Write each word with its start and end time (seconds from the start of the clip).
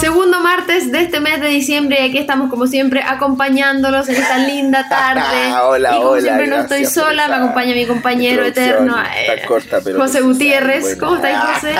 Segundo 0.00 0.40
martes 0.40 0.92
de 0.92 1.00
este 1.02 1.18
mes 1.20 1.40
de 1.40 1.48
diciembre 1.48 1.98
y 2.00 2.08
aquí 2.08 2.18
estamos 2.18 2.48
como 2.50 2.66
siempre 2.66 3.02
acompañándolos 3.02 4.08
en 4.08 4.16
esta 4.16 4.38
linda 4.38 4.88
tarde. 4.88 5.52
hola, 5.62 5.90
y 5.92 5.96
como 5.96 6.10
hola, 6.10 6.22
siempre 6.22 6.46
no 6.46 6.56
estoy 6.56 6.86
sola, 6.86 7.26
me 7.28 7.34
acompaña 7.34 7.74
mi 7.74 7.84
compañero 7.86 8.44
eterno, 8.44 8.96
eh, 8.98 9.42
corta, 9.46 9.80
pero 9.82 9.98
José 9.98 10.20
Gutiérrez. 10.20 10.82
buena. 10.82 10.98
¿Cómo 11.00 11.16
estáis, 11.16 11.36
José? 11.54 11.74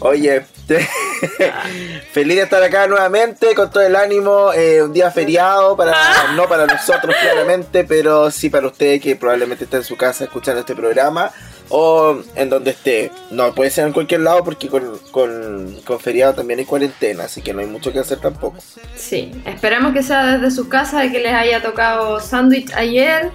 Oye, 0.00 0.44
feliz 2.12 2.36
de 2.36 2.42
estar 2.42 2.62
acá 2.62 2.86
nuevamente 2.86 3.54
con 3.54 3.70
todo 3.70 3.82
el 3.82 3.96
ánimo. 3.96 4.52
eh, 4.52 4.82
un 4.82 4.92
día 4.92 5.10
feriado, 5.10 5.76
para 5.76 5.92
Ah. 5.94 6.32
no 6.36 6.46
para 6.48 6.66
nosotros 6.66 7.14
claramente, 7.20 7.84
pero 7.84 8.30
sí 8.30 8.50
para 8.50 8.66
usted 8.66 9.00
que 9.00 9.16
probablemente 9.16 9.64
está 9.64 9.78
en 9.78 9.84
su 9.84 9.96
casa 9.96 10.24
escuchando 10.24 10.60
este 10.60 10.74
programa 10.74 11.30
o 11.70 12.18
en 12.34 12.48
donde 12.48 12.70
esté. 12.70 13.10
No 13.30 13.54
puede 13.54 13.70
ser 13.70 13.86
en 13.86 13.92
cualquier 13.92 14.20
lado 14.20 14.44
porque 14.44 14.68
con, 14.68 14.98
con, 15.10 15.76
con 15.84 16.00
feriado 16.00 16.34
también 16.34 16.58
hay 16.58 16.64
cuarentena, 16.64 17.24
así 17.24 17.42
que 17.42 17.52
no 17.52 17.60
hay 17.60 17.66
mucho 17.66 17.92
que 17.92 17.98
hacer 17.98 18.18
tampoco. 18.18 18.58
Sí, 18.94 19.32
esperemos 19.44 19.92
que 19.92 20.02
sea 20.02 20.38
desde 20.38 20.50
su 20.54 20.68
casa, 20.68 21.10
que 21.10 21.20
les 21.20 21.32
haya 21.32 21.62
tocado 21.62 22.20
sándwich 22.20 22.72
ayer, 22.74 23.30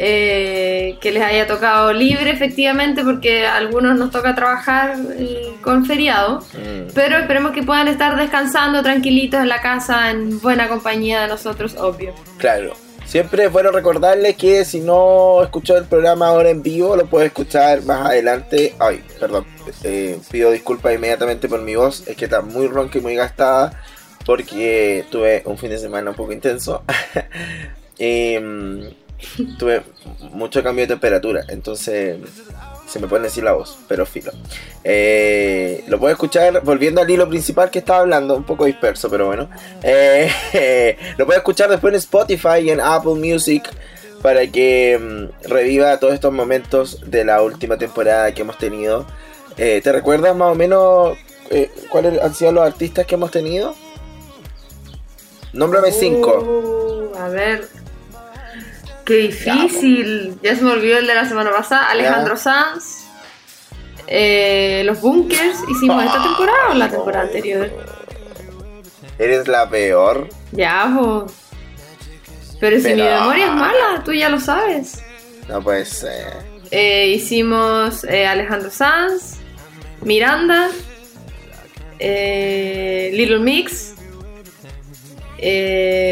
eh, 0.00 0.96
que 1.00 1.10
les 1.10 1.22
haya 1.22 1.46
tocado 1.46 1.92
libre 1.92 2.30
efectivamente, 2.30 3.02
porque 3.02 3.46
a 3.46 3.56
algunos 3.56 3.98
nos 3.98 4.10
toca 4.10 4.34
trabajar 4.34 4.94
eh, 5.18 5.54
con 5.60 5.84
feriado. 5.86 6.38
Mm. 6.38 6.92
Pero 6.94 7.18
esperemos 7.18 7.52
que 7.52 7.62
puedan 7.62 7.88
estar 7.88 8.16
descansando 8.16 8.82
tranquilitos 8.82 9.40
en 9.40 9.48
la 9.48 9.60
casa, 9.60 10.10
en 10.10 10.40
buena 10.40 10.68
compañía 10.68 11.22
de 11.22 11.28
nosotros, 11.28 11.74
obvio. 11.76 12.14
Claro. 12.38 12.74
Siempre 13.08 13.46
es 13.46 13.50
bueno 13.50 13.70
recordarles 13.70 14.36
que 14.36 14.66
si 14.66 14.80
no 14.80 15.42
escuchó 15.42 15.78
el 15.78 15.86
programa 15.86 16.28
ahora 16.28 16.50
en 16.50 16.62
vivo, 16.62 16.94
lo 16.94 17.06
puede 17.06 17.28
escuchar 17.28 17.82
más 17.84 18.04
adelante. 18.06 18.74
Ay, 18.78 19.02
perdón. 19.18 19.46
eh, 19.82 20.20
pido 20.30 20.50
disculpas 20.50 20.94
inmediatamente 20.94 21.48
por 21.48 21.62
mi 21.62 21.74
voz. 21.74 22.06
Es 22.06 22.18
que 22.18 22.26
está 22.26 22.42
muy 22.42 22.66
ronca 22.66 22.98
y 22.98 23.00
muy 23.00 23.14
gastada. 23.14 23.82
Porque 24.26 25.06
tuve 25.10 25.40
un 25.46 25.56
fin 25.56 25.70
de 25.70 25.78
semana 25.78 26.10
un 26.10 26.16
poco 26.16 26.32
intenso. 26.32 26.84
Em, 28.00 28.90
tuve 29.58 29.82
mucho 30.30 30.62
cambio 30.62 30.84
de 30.84 30.88
temperatura. 30.88 31.44
Entonces 31.48 32.18
se 32.88 32.98
me 32.98 33.06
puede 33.06 33.24
decir 33.24 33.44
la 33.44 33.52
voz, 33.52 33.78
pero 33.86 34.06
filo. 34.06 34.32
Eh, 34.82 35.84
lo 35.88 35.98
puedo 35.98 36.12
escuchar 36.12 36.62
volviendo 36.64 37.00
al 37.00 37.10
hilo 37.10 37.28
principal 37.28 37.70
que 37.70 37.80
estaba 37.80 38.00
hablando, 38.00 38.34
un 38.34 38.44
poco 38.44 38.64
disperso, 38.64 39.10
pero 39.10 39.26
bueno. 39.26 39.48
Eh, 39.82 40.96
lo 41.18 41.26
puedo 41.26 41.38
escuchar 41.38 41.68
después 41.68 41.92
en 41.92 41.98
Spotify 41.98 42.60
y 42.62 42.70
en 42.70 42.80
Apple 42.80 43.14
Music 43.14 43.68
para 44.22 44.46
que 44.46 44.98
mm, 44.98 45.48
reviva 45.48 45.98
todos 46.00 46.14
estos 46.14 46.32
momentos 46.32 46.98
de 47.06 47.24
la 47.24 47.42
última 47.42 47.76
temporada 47.76 48.32
que 48.32 48.42
hemos 48.42 48.56
tenido. 48.58 49.06
Eh, 49.56 49.80
¿Te 49.82 49.92
recuerdas 49.92 50.34
más 50.34 50.52
o 50.52 50.54
menos 50.54 51.18
cuáles 51.90 52.20
han 52.22 52.34
sido 52.34 52.52
los 52.52 52.66
artistas 52.66 53.06
que 53.06 53.14
hemos 53.14 53.30
tenido? 53.30 53.74
Nómbrame 55.52 55.92
cinco. 55.92 57.10
Uh, 57.12 57.16
a 57.18 57.28
ver. 57.28 57.68
Qué 59.08 59.16
difícil. 59.16 60.38
Ya 60.42 60.54
se 60.54 60.62
me 60.62 60.72
olvidó 60.72 60.98
el 60.98 61.06
de 61.06 61.14
la 61.14 61.26
semana 61.26 61.50
pasada. 61.50 61.86
Alejandro 61.86 62.36
Sanz. 62.36 63.06
Eh, 64.06 64.82
los 64.84 65.00
Bunkers. 65.00 65.56
¿Hicimos 65.70 66.04
esta 66.04 66.22
temporada 66.22 66.68
o 66.72 66.74
la 66.74 66.90
temporada 66.90 67.24
anterior? 67.24 67.70
Eres 69.18 69.48
la 69.48 69.68
peor. 69.70 70.28
Ya, 70.52 70.92
po. 70.94 71.26
Pero 72.60 72.78
si 72.80 72.88
mi 72.88 73.02
memoria 73.02 73.46
es 73.46 73.52
mala, 73.52 74.02
tú 74.04 74.12
ya 74.12 74.28
lo 74.28 74.38
sabes. 74.38 75.02
No 75.48 75.62
puede 75.62 75.86
ser. 75.86 76.34
Eh, 76.70 77.08
hicimos 77.08 78.04
eh, 78.04 78.26
Alejandro 78.26 78.70
Sanz, 78.70 79.38
Miranda, 80.02 80.68
eh, 81.98 83.10
Little 83.14 83.38
Mix, 83.38 83.94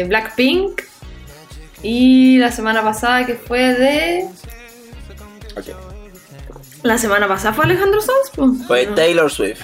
Blackpink 0.07 0.81
y 1.89 2.37
la 2.37 2.51
semana 2.51 2.81
pasada 2.83 3.25
que 3.25 3.35
fue 3.35 3.73
de... 3.73 4.25
La 6.83 6.97
semana 6.97 7.27
pasada 7.27 7.53
fue 7.53 7.65
Alejandro 7.65 7.99
Sanz. 8.01 8.65
Fue 8.67 8.85
No. 8.85 8.95
Taylor 8.95 9.31
Swift. 9.31 9.61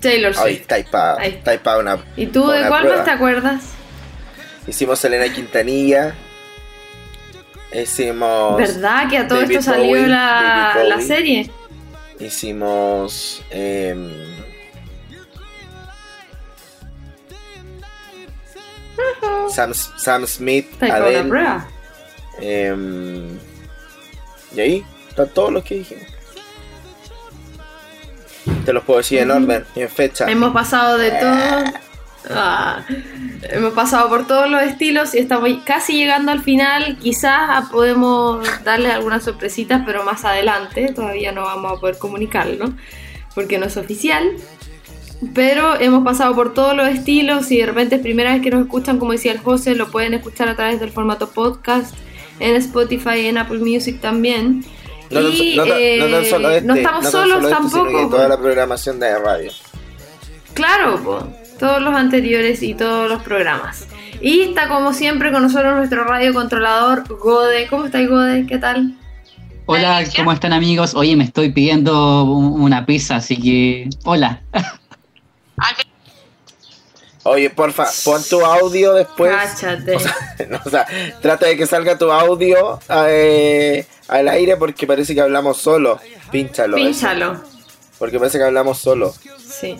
Taylor 0.00 0.34
Ay, 0.36 0.56
Swift. 0.56 0.72
ahí 0.72 0.82
pa- 0.84 1.18
Ahí. 1.18 1.30
está 1.30 1.52
ahí 1.52 1.58
pa 1.58 1.78
una. 1.78 1.98
¿Y 2.16 2.26
tú 2.26 2.46
de 2.48 2.66
cuál 2.68 2.88
más 2.88 3.04
te 3.04 3.10
acuerdas? 3.10 3.62
Hicimos 4.66 4.98
Selena 4.98 5.32
Quintanilla. 5.32 6.14
Hicimos. 7.72 8.56
¿Verdad 8.58 9.08
que 9.08 9.18
a 9.18 9.26
todo 9.28 9.40
David 9.40 9.56
esto 9.58 9.70
salió 9.72 9.86
Bowie, 9.88 10.06
la, 10.06 10.76
la 10.86 11.00
serie? 11.00 11.50
Hicimos. 12.20 13.42
em, 13.50 14.10
Sam, 19.50 19.72
Sam 19.74 20.26
Smith, 20.26 20.66
Está 20.80 20.96
Adele. 20.96 21.30
em, 22.40 23.38
y 24.54 24.60
ahí 24.60 24.84
están 25.08 25.28
todos 25.28 25.52
los 25.52 25.64
que 25.64 25.76
dijimos. 25.76 26.04
Te 28.64 28.72
los 28.72 28.82
puedo 28.84 28.98
decir 28.98 29.20
en 29.20 29.30
orden 29.30 29.64
y 29.74 29.80
en 29.82 29.88
fecha. 29.88 30.26
Hemos 30.30 30.52
pasado 30.52 30.98
de 30.98 31.10
todo. 31.10 31.64
Ah, 32.30 32.82
hemos 33.42 33.74
pasado 33.74 34.08
por 34.08 34.26
todos 34.26 34.50
los 34.50 34.62
estilos 34.62 35.14
y 35.14 35.18
estamos 35.18 35.50
casi 35.64 35.96
llegando 35.96 36.32
al 36.32 36.42
final. 36.42 36.96
Quizás 36.98 37.68
podemos 37.68 38.46
darles 38.64 38.92
algunas 38.92 39.22
sorpresitas, 39.22 39.82
pero 39.84 40.04
más 40.04 40.24
adelante. 40.24 40.92
Todavía 40.94 41.32
no 41.32 41.42
vamos 41.42 41.72
a 41.76 41.80
poder 41.80 41.98
comunicarlo 41.98 42.72
porque 43.34 43.58
no 43.58 43.66
es 43.66 43.76
oficial. 43.76 44.30
Pero 45.32 45.78
hemos 45.80 46.04
pasado 46.04 46.34
por 46.34 46.52
todos 46.54 46.76
los 46.76 46.88
estilos 46.88 47.50
y 47.50 47.58
de 47.58 47.66
repente 47.66 47.96
es 47.96 48.00
primera 48.02 48.32
vez 48.32 48.42
que 48.42 48.50
nos 48.50 48.62
escuchan, 48.62 48.98
como 48.98 49.12
decía 49.12 49.32
el 49.32 49.38
José, 49.38 49.74
lo 49.74 49.90
pueden 49.90 50.14
escuchar 50.14 50.48
a 50.48 50.56
través 50.56 50.80
del 50.80 50.90
formato 50.90 51.30
podcast 51.30 51.94
en 52.40 52.56
Spotify, 52.56 53.26
en 53.26 53.38
Apple 53.38 53.58
Music 53.60 54.00
también. 54.00 54.64
No, 55.10 55.20
Y, 55.20 55.54
no 55.56 55.66
no 55.66 55.74
eh, 55.76 56.26
solo 56.28 56.50
este, 56.50 56.66
no 56.66 56.74
estamos 56.74 57.04
no 57.04 57.10
solos 57.10 57.42
solo 57.42 57.48
este, 57.48 57.68
sino 57.68 57.70
tampoco. 57.84 57.98
que 58.10 58.16
toda 58.16 58.28
la 58.28 58.38
programación 58.38 58.98
de 58.98 59.18
radio. 59.18 59.50
Claro, 60.54 61.00
po, 61.02 61.28
todos 61.58 61.80
los 61.82 61.94
anteriores 61.94 62.62
y 62.62 62.74
todos 62.74 63.08
los 63.10 63.22
programas. 63.22 63.86
Y 64.20 64.40
está 64.40 64.68
como 64.68 64.92
siempre 64.92 65.30
con 65.32 65.42
nosotros 65.42 65.76
nuestro 65.76 66.04
radio 66.04 66.32
controlador 66.34 67.04
Gode. 67.18 67.66
¿Cómo 67.68 67.84
estáis 67.86 68.08
Gode? 68.08 68.46
¿Qué 68.46 68.58
tal? 68.58 68.94
Hola, 69.66 70.04
¿cómo 70.16 70.30
están 70.32 70.52
amigos? 70.52 70.94
Oye, 70.94 71.16
me 71.16 71.24
estoy 71.24 71.50
pidiendo 71.52 72.24
un- 72.24 72.60
una 72.60 72.84
pizza, 72.84 73.16
así 73.16 73.36
que 73.40 73.88
hola. 74.04 74.42
Oye, 77.26 77.48
porfa, 77.48 77.86
pon 78.04 78.22
tu 78.28 78.44
audio 78.44 78.92
después. 78.92 79.34
Cáchate. 79.34 79.96
No, 80.50 80.60
o 80.64 80.68
sea, 80.68 80.86
trata 81.22 81.46
de 81.46 81.56
que 81.56 81.66
salga 81.66 81.96
tu 81.96 82.10
audio 82.12 82.80
eh, 82.90 83.86
al 84.08 84.28
aire 84.28 84.56
porque 84.56 84.86
parece 84.86 85.14
que 85.14 85.20
hablamos 85.22 85.56
solo. 85.58 85.98
Pínchalo. 86.30 86.76
eso. 86.76 86.86
Pínchalo. 86.86 87.40
Porque 87.98 88.18
parece 88.18 88.38
que 88.38 88.44
hablamos 88.44 88.78
solo. 88.78 89.14
Sí. 89.38 89.78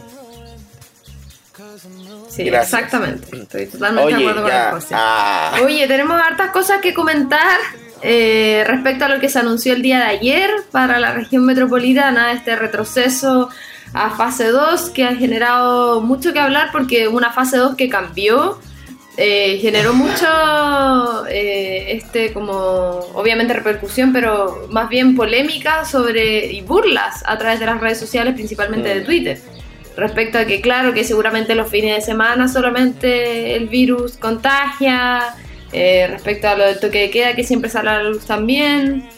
Sí, 2.29 2.45
Gracias. 2.45 2.73
exactamente. 2.73 3.37
Estoy 3.37 3.67
totalmente 3.67 4.15
Oye, 4.15 4.25
de 4.25 4.31
acuerdo 4.31 4.49
ya. 4.49 4.65
con 4.71 4.77
el 4.77 4.83
José. 4.83 4.95
Ah, 4.97 5.61
Oye, 5.65 5.87
tenemos 5.87 6.21
hartas 6.21 6.51
cosas 6.51 6.81
que 6.81 6.95
comentar 6.95 7.61
eh, 8.03 8.65
respecto 8.67 9.05
a 9.05 9.09
lo 9.09 9.21
que 9.21 9.29
se 9.29 9.39
anunció 9.39 9.73
el 9.75 9.83
día 9.83 9.99
de 9.99 10.05
ayer 10.05 10.51
para 10.73 10.99
la 10.99 11.13
región 11.13 11.45
metropolitana, 11.45 12.33
este 12.33 12.57
retroceso 12.57 13.51
a 13.95 14.11
fase 14.11 14.49
2 14.49 14.91
que 14.91 15.05
ha 15.05 15.15
generado 15.15 16.01
mucho 16.01 16.33
que 16.33 16.41
hablar 16.41 16.71
porque 16.73 17.09
una 17.09 17.33
fase 17.33 17.57
2 17.57 17.77
que 17.77 17.89
cambió, 17.89 18.59
eh, 19.17 19.59
generó 19.63 19.95
mucho, 19.95 20.27
eh, 21.29 21.93
este 21.93 22.33
como, 22.33 22.53
obviamente 23.15 23.55
repercusión, 23.55 24.13
pero 24.13 24.67
más 24.71 24.89
bien 24.89 25.15
polémica 25.15 25.85
sobre 25.85 26.53
y 26.53 26.61
burlas 26.63 27.23
a 27.25 27.39
través 27.39 27.61
de 27.61 27.67
las 27.67 27.81
redes 27.81 27.99
sociales, 27.99 28.35
principalmente 28.35 28.89
de 28.89 29.01
Mm. 29.01 29.05
Twitter 29.05 29.55
respecto 29.97 30.39
a 30.39 30.45
que 30.45 30.61
claro 30.61 30.93
que 30.93 31.05
seguramente 31.05 31.55
los 31.55 31.71
fines 31.71 31.97
de 31.97 32.01
semana 32.03 32.49
solamente 32.49 33.55
el 33.55 33.69
virus 33.69 34.17
contagia, 34.17 35.35
eh, 35.73 36.07
respecto 36.09 36.49
a 36.49 36.57
lo 36.57 36.65
del 36.65 36.81
toque 36.81 37.01
de 37.01 37.11
queda 37.11 37.35
que 37.35 37.45
siempre 37.45 37.71
sale 37.71 37.91
a 37.91 38.03
la 38.03 38.09
luz 38.11 38.27
también, 38.27 39.09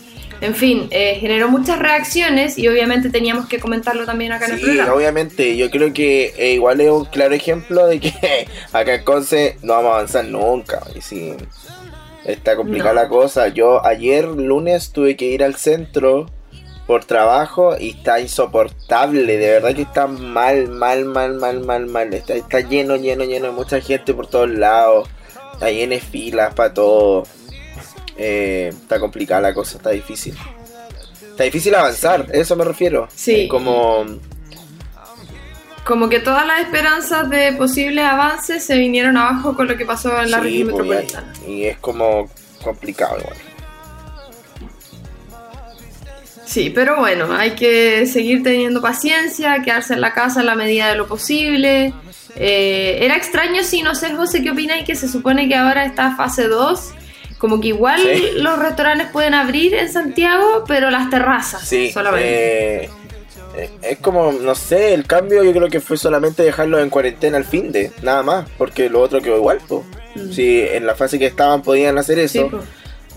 en 0.40 0.54
fin, 0.54 0.88
eh, 0.90 1.16
generó 1.20 1.48
muchas 1.48 1.78
reacciones 1.78 2.58
y 2.58 2.68
obviamente 2.68 3.10
teníamos 3.10 3.46
que 3.48 3.58
comentarlo 3.58 4.04
también 4.04 4.32
acá 4.32 4.46
en 4.46 4.52
el 4.52 4.58
sí, 4.58 4.64
programa. 4.64 4.94
obviamente. 4.94 5.56
Yo 5.56 5.70
creo 5.70 5.92
que 5.92 6.34
eh, 6.36 6.52
igual 6.52 6.80
es 6.80 6.90
un 6.90 7.04
claro 7.06 7.34
ejemplo 7.34 7.86
de 7.86 8.00
que 8.00 8.12
acá 8.72 8.94
en 8.96 9.04
Conce 9.04 9.56
no 9.62 9.74
vamos 9.74 9.90
a 9.92 9.94
avanzar 9.96 10.24
nunca. 10.26 10.82
Y 10.94 11.00
sí, 11.00 11.32
está 12.24 12.56
complicada 12.56 12.92
No. 12.94 13.02
la 13.02 13.08
cosa. 13.08 13.48
Yo 13.48 13.84
ayer 13.84 14.26
lunes 14.26 14.92
tuve 14.92 15.16
que 15.16 15.26
ir 15.26 15.42
al 15.42 15.54
centro 15.56 16.26
por 16.86 17.04
trabajo 17.04 17.76
y 17.78 17.90
está 17.90 18.20
insoportable. 18.20 19.38
De 19.38 19.50
verdad 19.50 19.74
que 19.74 19.82
está 19.82 20.06
mal, 20.06 20.68
mal, 20.68 21.04
mal, 21.04 21.34
mal, 21.34 21.60
mal, 21.64 21.86
mal. 21.86 22.14
Está, 22.14 22.34
está 22.34 22.60
lleno, 22.60 22.96
lleno, 22.96 23.24
lleno 23.24 23.46
de 23.46 23.52
mucha 23.52 23.80
gente 23.80 24.12
por 24.14 24.26
todos 24.28 24.50
lados. 24.50 25.08
Está 25.54 25.70
lleno 25.70 25.94
de 25.94 26.00
filas 26.00 26.52
para 26.54 26.74
todo. 26.74 27.24
Eh, 28.18 28.68
está 28.72 28.98
complicada 28.98 29.40
la 29.42 29.54
cosa, 29.54 29.76
está 29.76 29.90
difícil. 29.90 30.34
Está 31.30 31.44
difícil 31.44 31.74
avanzar, 31.74 32.26
a 32.32 32.36
eso 32.36 32.56
me 32.56 32.64
refiero. 32.64 33.08
Sí. 33.14 33.42
Eh, 33.42 33.48
Como 33.48 34.04
como 35.84 36.08
que 36.08 36.18
todas 36.18 36.44
las 36.44 36.60
esperanzas 36.62 37.30
de 37.30 37.52
posibles 37.52 38.04
avances 38.04 38.64
se 38.64 38.76
vinieron 38.76 39.16
abajo 39.16 39.54
con 39.54 39.68
lo 39.68 39.76
que 39.76 39.86
pasó 39.86 40.20
en 40.20 40.32
la 40.32 40.38
Sí, 40.38 40.44
región 40.44 40.68
pues, 40.70 40.84
metropolitana. 40.88 41.32
y, 41.46 41.52
y 41.52 41.64
es 41.66 41.78
como 41.78 42.28
complicado 42.64 43.18
igual. 43.20 43.36
Sí, 46.44 46.70
pero 46.70 46.96
bueno, 46.98 47.32
hay 47.32 47.52
que 47.52 48.06
seguir 48.06 48.42
teniendo 48.42 48.80
paciencia, 48.80 49.62
quedarse 49.62 49.94
en 49.94 50.00
la 50.00 50.12
casa 50.12 50.40
en 50.40 50.46
la 50.46 50.54
medida 50.54 50.88
de 50.88 50.96
lo 50.96 51.06
posible. 51.06 51.92
Eh, 52.36 52.98
era 53.00 53.16
extraño, 53.16 53.62
si 53.62 53.82
no 53.82 53.94
sé, 53.94 54.14
José, 54.14 54.42
¿qué 54.42 54.50
opináis? 54.50 54.84
Que 54.84 54.94
se 54.96 55.08
supone 55.08 55.48
que 55.48 55.54
ahora 55.56 55.84
está 55.84 56.16
fase 56.16 56.48
2. 56.48 56.80
Como 57.38 57.60
que 57.60 57.68
igual 57.68 58.00
Sí. 58.00 58.30
los 58.36 58.58
restaurantes 58.58 59.08
pueden 59.08 59.34
abrir 59.34 59.74
en 59.74 59.92
Santiago, 59.92 60.64
pero 60.66 60.90
las 60.90 61.10
terrazas 61.10 61.62
Sí, 61.68 61.90
solamente. 61.92 62.84
eh, 62.84 62.90
eh, 63.56 63.70
es 63.82 63.98
como, 63.98 64.32
no 64.32 64.54
sé, 64.54 64.94
el 64.94 65.06
cambio 65.06 65.42
yo 65.44 65.52
creo 65.52 65.68
que 65.68 65.80
fue 65.80 65.96
solamente 65.98 66.42
dejarlo 66.42 66.78
en 66.80 66.88
cuarentena 66.90 67.36
al 67.36 67.44
fin 67.44 67.72
de, 67.72 67.90
nada 68.02 68.22
más, 68.22 68.48
porque 68.56 68.88
lo 68.88 69.00
otro 69.00 69.20
quedó 69.20 69.36
igual, 69.36 69.58
po. 69.68 69.84
Mm. 70.14 70.32
Si 70.32 70.60
en 70.60 70.86
la 70.86 70.94
fase 70.94 71.18
que 71.18 71.26
estaban 71.26 71.62
podían 71.62 71.98
hacer 71.98 72.18
eso, 72.18 72.48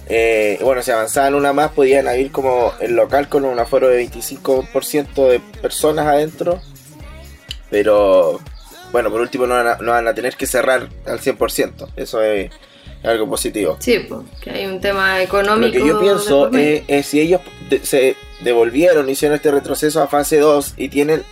eh, 0.09 0.59
bueno, 0.63 0.81
si 0.81 0.91
avanzaban 0.91 1.35
una 1.35 1.53
más 1.53 1.71
podían 1.71 2.07
abrir 2.07 2.31
como 2.31 2.73
el 2.81 2.95
local 2.95 3.29
con 3.29 3.45
un 3.45 3.57
aforo 3.59 3.87
de 3.87 3.97
25% 3.99 5.29
de 5.29 5.39
personas 5.61 6.07
adentro, 6.07 6.59
pero 7.69 8.39
bueno, 8.91 9.09
por 9.11 9.21
último 9.21 9.45
no 9.47 9.53
van 9.55 9.67
a, 9.67 9.75
no 9.77 9.91
van 9.91 10.07
a 10.07 10.13
tener 10.13 10.35
que 10.35 10.47
cerrar 10.47 10.89
al 11.05 11.19
100%, 11.19 11.87
eso 11.95 12.21
es 12.23 12.51
algo 13.03 13.29
positivo. 13.29 13.77
Sí, 13.79 13.99
pues, 14.07 14.21
que 14.41 14.49
hay 14.51 14.65
un 14.65 14.81
tema 14.81 15.17
Lo 15.17 15.23
económico. 15.23 15.71
que 15.71 15.87
yo 15.87 15.99
pienso 15.99 16.49
es, 16.53 16.83
es 16.87 17.05
si 17.05 17.19
ellos 17.21 17.41
de- 17.69 17.85
se 17.85 18.15
devolvieron, 18.41 19.09
hicieron 19.09 19.35
este 19.35 19.51
retroceso 19.51 20.01
a 20.01 20.07
fase 20.07 20.39
2 20.39 20.73
y 20.77 20.89
tienen 20.89 21.23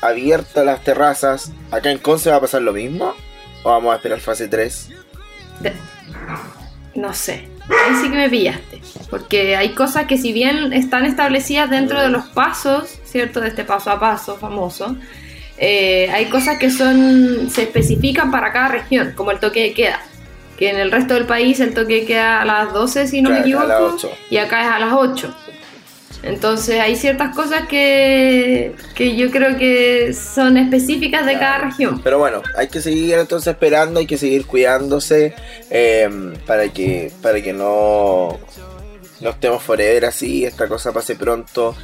abiertas 0.00 0.64
las 0.64 0.82
terrazas, 0.82 1.52
¿acá 1.70 1.90
en 1.90 1.98
Conce 1.98 2.30
va 2.30 2.36
a 2.36 2.40
pasar 2.40 2.62
lo 2.62 2.72
mismo? 2.72 3.14
¿O 3.62 3.70
vamos 3.70 3.92
a 3.92 3.96
esperar 3.96 4.20
fase 4.20 4.48
3? 4.48 4.88
De- 5.60 5.72
No 6.94 7.14
sé, 7.14 7.48
ahí 7.68 7.94
sí 8.02 8.10
que 8.10 8.16
me 8.16 8.28
pillaste. 8.28 8.80
Porque 9.08 9.56
hay 9.56 9.70
cosas 9.74 10.06
que 10.06 10.18
si 10.18 10.32
bien 10.32 10.72
están 10.72 11.06
establecidas 11.06 11.70
dentro 11.70 12.00
de 12.00 12.08
los 12.08 12.24
pasos, 12.26 12.98
¿cierto? 13.04 13.40
De 13.40 13.48
este 13.48 13.64
paso 13.64 13.90
a 13.90 14.00
paso 14.00 14.36
famoso, 14.36 14.96
eh, 15.58 16.10
hay 16.12 16.26
cosas 16.26 16.58
que 16.58 16.70
son 16.70 17.48
se 17.50 17.62
especifican 17.62 18.30
para 18.30 18.52
cada 18.52 18.68
región, 18.68 19.12
como 19.16 19.30
el 19.30 19.38
toque 19.38 19.60
de 19.62 19.72
queda. 19.74 20.00
Que 20.62 20.70
en 20.70 20.78
el 20.78 20.92
resto 20.92 21.14
del 21.14 21.26
país 21.26 21.58
el 21.58 21.74
toque 21.74 22.04
queda 22.04 22.40
a 22.40 22.44
las 22.44 22.72
12, 22.72 23.08
si 23.08 23.20
no 23.20 23.30
Claro, 23.30 23.42
me 23.44 23.48
equivoco, 23.50 23.94
8. 23.96 24.10
y 24.30 24.36
acá 24.36 24.62
es 24.62 24.68
a 24.68 24.78
las 24.78 24.92
8. 24.92 25.34
Entonces 26.22 26.78
hay 26.78 26.94
ciertas 26.94 27.34
cosas 27.34 27.66
que, 27.66 28.76
que 28.94 29.16
yo 29.16 29.32
creo 29.32 29.58
que 29.58 30.14
son 30.14 30.56
específicas 30.56 31.26
de 31.26 31.32
cada 31.32 31.58
región. 31.58 32.00
Pero 32.04 32.20
bueno, 32.20 32.42
hay 32.56 32.68
que 32.68 32.80
seguir 32.80 33.14
entonces 33.14 33.52
esperando, 33.52 33.98
hay 33.98 34.06
que 34.06 34.16
seguir 34.16 34.46
cuidándose 34.46 35.34
eh, 35.68 36.08
para 36.46 36.68
que 36.68 37.10
para 37.20 37.42
que 37.42 37.52
no, 37.52 38.38
no 39.20 39.30
estemos 39.30 39.64
forever 39.64 40.04
así, 40.04 40.44
esta 40.44 40.68
cosa 40.68 40.92
pase 40.92 41.16
pronto. 41.16 41.74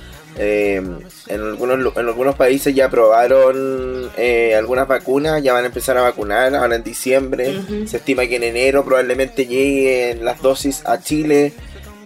Eh, 0.40 0.76
en, 0.76 1.40
algunos, 1.40 1.96
en 1.96 2.06
algunos 2.06 2.36
países 2.36 2.72
ya 2.72 2.86
aprobaron 2.86 4.08
eh, 4.16 4.54
algunas 4.54 4.86
vacunas, 4.86 5.42
ya 5.42 5.52
van 5.52 5.64
a 5.64 5.66
empezar 5.66 5.98
a 5.98 6.02
vacunar 6.02 6.54
ahora 6.54 6.76
en 6.76 6.84
diciembre. 6.84 7.60
Se 7.86 7.96
estima 7.96 8.26
que 8.26 8.36
en 8.36 8.44
enero 8.44 8.84
probablemente 8.84 9.46
lleguen 9.46 10.24
las 10.24 10.40
dosis 10.40 10.82
a 10.86 11.00
Chile. 11.00 11.52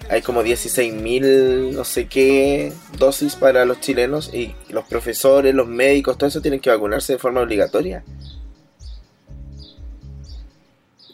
Hay 0.08 0.22
como 0.22 0.42
16.000 0.42 1.72
no 1.72 1.84
sé 1.84 2.06
qué 2.06 2.72
dosis 2.98 3.36
para 3.36 3.64
los 3.64 3.80
chilenos 3.80 4.32
y 4.32 4.54
los 4.70 4.84
profesores, 4.84 5.54
los 5.54 5.68
médicos, 5.68 6.18
todo 6.18 6.28
eso 6.28 6.40
tienen 6.40 6.60
que 6.60 6.70
vacunarse 6.70 7.14
de 7.14 7.18
forma 7.18 7.40
obligatoria. 7.40 8.02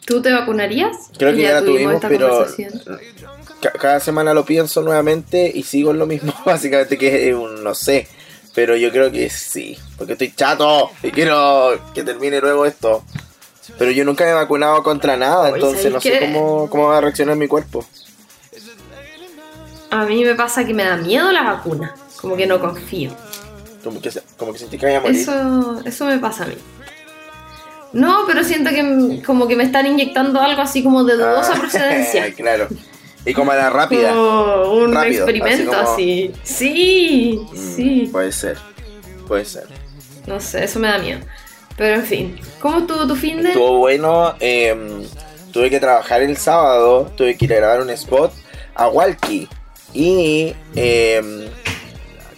¿Tú 0.05 0.21
te 0.23 0.33
vacunarías? 0.33 1.11
Creo 1.17 1.35
que 1.35 1.43
ya, 1.43 1.53
la 1.53 1.61
tuvimos, 1.61 2.01
pero 2.01 2.47
cada 3.59 3.99
semana 3.99 4.33
lo 4.33 4.45
pienso 4.45 4.81
nuevamente 4.81 5.51
y 5.53 5.63
sigo 5.63 5.91
en 5.91 5.99
lo 5.99 6.05
mismo, 6.05 6.33
básicamente 6.45 6.97
que 6.97 7.29
es 7.29 7.35
un 7.35 7.63
no 7.63 7.75
sé. 7.75 8.07
Pero 8.55 8.75
yo 8.75 8.91
creo 8.91 9.11
que 9.11 9.29
sí, 9.29 9.77
porque 9.97 10.13
estoy 10.13 10.31
chato 10.35 10.89
y 11.03 11.11
quiero 11.11 11.79
que 11.93 12.03
termine 12.03 12.41
luego 12.41 12.65
esto. 12.65 13.03
Pero 13.77 13.91
yo 13.91 14.03
nunca 14.03 14.23
me 14.25 14.31
he 14.31 14.33
vacunado 14.33 14.81
contra 14.81 15.15
nada, 15.15 15.49
entonces 15.49 15.81
¿sabes 15.83 15.93
no 15.93 16.01
sé 16.01 16.19
cómo, 16.19 16.69
cómo 16.69 16.87
va 16.87 16.97
a 16.97 17.01
reaccionar 17.01 17.35
mi 17.35 17.47
cuerpo. 17.47 17.85
A 19.91 20.05
mí 20.05 20.23
me 20.23 20.35
pasa 20.35 20.65
que 20.65 20.73
me 20.73 20.83
da 20.83 20.97
miedo 20.97 21.31
la 21.31 21.43
vacuna, 21.43 21.95
como 22.21 22.35
que 22.35 22.45
no 22.47 22.59
confío. 22.59 23.11
Como 23.83 24.01
que, 24.01 24.11
como 24.37 24.51
que 24.53 24.59
sentí 24.59 24.77
que 24.77 24.95
a 24.95 24.99
morir. 24.99 25.19
Eso, 25.19 25.81
eso 25.85 26.05
me 26.05 26.17
pasa 26.19 26.43
a 26.43 26.47
mí. 26.47 26.55
No, 27.93 28.23
pero 28.27 28.43
siento 28.43 28.69
que 28.69 29.21
como 29.25 29.47
que 29.47 29.55
me 29.55 29.63
están 29.63 29.87
inyectando 29.87 30.39
algo 30.41 30.61
así 30.61 30.83
como 30.83 31.03
de 31.03 31.15
dudosa 31.15 31.53
Ah, 31.55 31.57
procedencia. 31.59 32.33
claro. 32.35 32.67
Y 33.25 33.33
como 33.33 33.51
a 33.51 33.55
la 33.55 33.69
rápida. 33.69 34.09
Como 34.11 34.71
un 34.73 34.93
Rápido, 34.93 35.27
experimento 35.27 35.71
así 35.75 36.31
así. 36.33 36.33
Sí, 36.43 37.39
Mm, 37.51 37.75
sí. 37.75 38.09
Puede 38.11 38.31
ser. 38.31 38.57
Puede 39.27 39.45
ser. 39.45 39.65
No 40.25 40.39
sé, 40.39 40.63
eso 40.63 40.79
me 40.79 40.87
da 40.87 40.97
miedo. 40.99 41.19
Pero 41.77 41.95
en 41.95 42.05
fin, 42.05 42.39
¿cómo 42.59 42.79
estuvo 42.79 43.07
tu 43.07 43.15
fin 43.15 43.41
de? 43.41 43.49
Estuvo 43.49 43.77
bueno. 43.77 44.35
eh, 44.39 44.75
tuve 45.51 45.69
que 45.69 45.79
trabajar 45.79 46.21
el 46.21 46.37
sábado. 46.37 47.11
Tuve 47.15 47.37
que 47.37 47.45
ir 47.45 47.53
a 47.53 47.57
grabar 47.57 47.81
un 47.81 47.89
spot 47.91 48.31
a 48.75 48.87
Walkie. 48.87 49.47
Y 49.93 50.53
eh, 50.75 51.49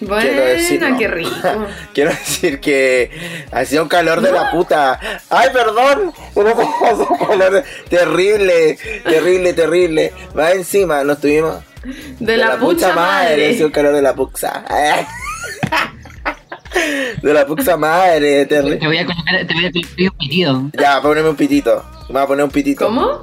Buena, 0.01 0.23
quiero 0.23 0.45
decir, 0.45 0.81
no. 0.81 0.97
qué 0.97 1.07
rico. 1.07 1.31
quiero 1.93 2.09
decir 2.09 2.59
que 2.59 3.11
hacía 3.51 3.83
un 3.83 3.87
calor 3.87 4.21
de 4.21 4.31
la 4.31 4.49
puta. 4.51 4.99
¡Ay, 5.29 5.49
perdón! 5.53 6.11
Un 6.33 7.27
calor 7.27 7.63
terrible, 7.87 8.77
terrible, 9.03 9.53
terrible. 9.53 10.11
Va 10.37 10.51
encima, 10.51 11.03
nos 11.03 11.21
tuvimos. 11.21 11.63
De, 12.19 12.37
la, 12.37 12.57
pucha 12.57 12.93
madre. 12.93 13.51
Hacía 13.51 13.65
un 13.65 13.71
calor 13.71 13.93
de 13.93 14.01
la 14.01 14.13
puxa. 14.13 14.65
De 17.21 17.33
la 17.33 17.45
puxa 17.45 17.75
madre, 17.75 18.45
terrible. 18.45 18.77
Te 18.77 18.87
voy 18.87 18.97
a 18.97 19.05
colocar, 19.05 19.45
te 19.45 19.53
voy 19.53 19.65
a 19.65 20.09
un 20.09 20.17
pedido. 20.17 20.71
Ya, 20.73 21.01
poneme 21.01 21.29
un 21.29 21.35
pitito. 21.35 21.83
Me 22.07 22.13
voy 22.13 22.21
a 22.21 22.27
poner 22.27 22.45
un 22.45 22.51
pitito. 22.51 22.85
¿Cómo? 22.85 23.21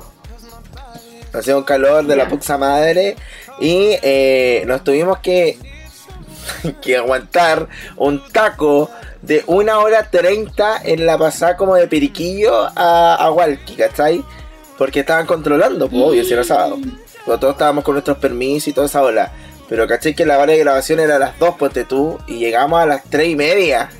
Hacía 1.33 1.57
un 1.57 1.65
calor 1.65 2.05
de 2.07 2.15
la 2.15 2.29
puxa 2.29 2.59
madre. 2.59 3.17
Y 3.61 3.97
eh, 4.03 4.65
nos 4.67 4.85
tuvimos 4.85 5.19
que, 5.19 5.59
que 6.83 6.97
aguantar 6.97 7.69
un 7.97 8.27
taco 8.29 8.91
de 9.23 9.43
una 9.47 9.79
hora 9.79 10.11
treinta 10.11 10.81
en 10.83 11.07
la 11.07 11.19
pasada 11.19 11.57
como 11.57 11.75
de 11.75 11.87
periquillo 11.87 12.69
a, 12.75 13.17
a 13.17 13.31
Walkie, 13.31 13.76
¿cachai? 13.76 14.25
Porque 14.76 15.00
estaban 15.00 15.26
controlando, 15.26 15.88
pues 15.88 16.02
obvio, 16.02 16.25
si 16.25 16.33
era 16.33 16.45
sábado. 16.45 16.78
Pero 17.25 17.38
todos 17.38 17.55
estábamos 17.55 17.85
con 17.85 17.95
nuestros 17.95 18.19
permisos 18.19 18.69
y 18.69 18.73
toda 18.73 18.87
esa 18.87 19.02
ola. 19.02 19.33
Pero 19.69 19.87
caché 19.87 20.14
que 20.14 20.25
la 20.25 20.38
hora 20.38 20.52
de 20.52 20.59
grabación 20.59 21.00
era 21.00 21.17
a 21.17 21.19
las 21.19 21.38
2, 21.38 21.57
ponte 21.57 21.85
tú, 21.85 22.19
y 22.26 22.38
llegamos 22.38 22.81
a 22.81 22.87
las 22.87 23.02
3 23.05 23.28
y 23.28 23.37
media. 23.37 23.90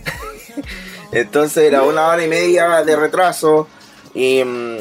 Entonces 1.13 1.65
era 1.65 1.83
una 1.83 2.07
hora 2.09 2.25
y 2.25 2.29
media 2.29 2.83
de 2.85 2.97
retraso. 2.97 3.69
Y 4.15 4.43
mm, 4.45 4.79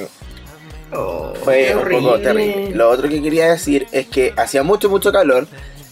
Oh, 0.93 1.33
fue 1.43 1.75
un 1.75 1.81
poco 1.81 2.11
horrible. 2.11 2.19
terrible. 2.19 2.75
Lo 2.75 2.89
otro 2.89 3.09
que 3.09 3.21
quería 3.21 3.51
decir 3.51 3.87
es 3.91 4.07
que 4.07 4.33
hacía 4.37 4.63
mucho, 4.63 4.89
mucho 4.89 5.11
calor. 5.11 5.45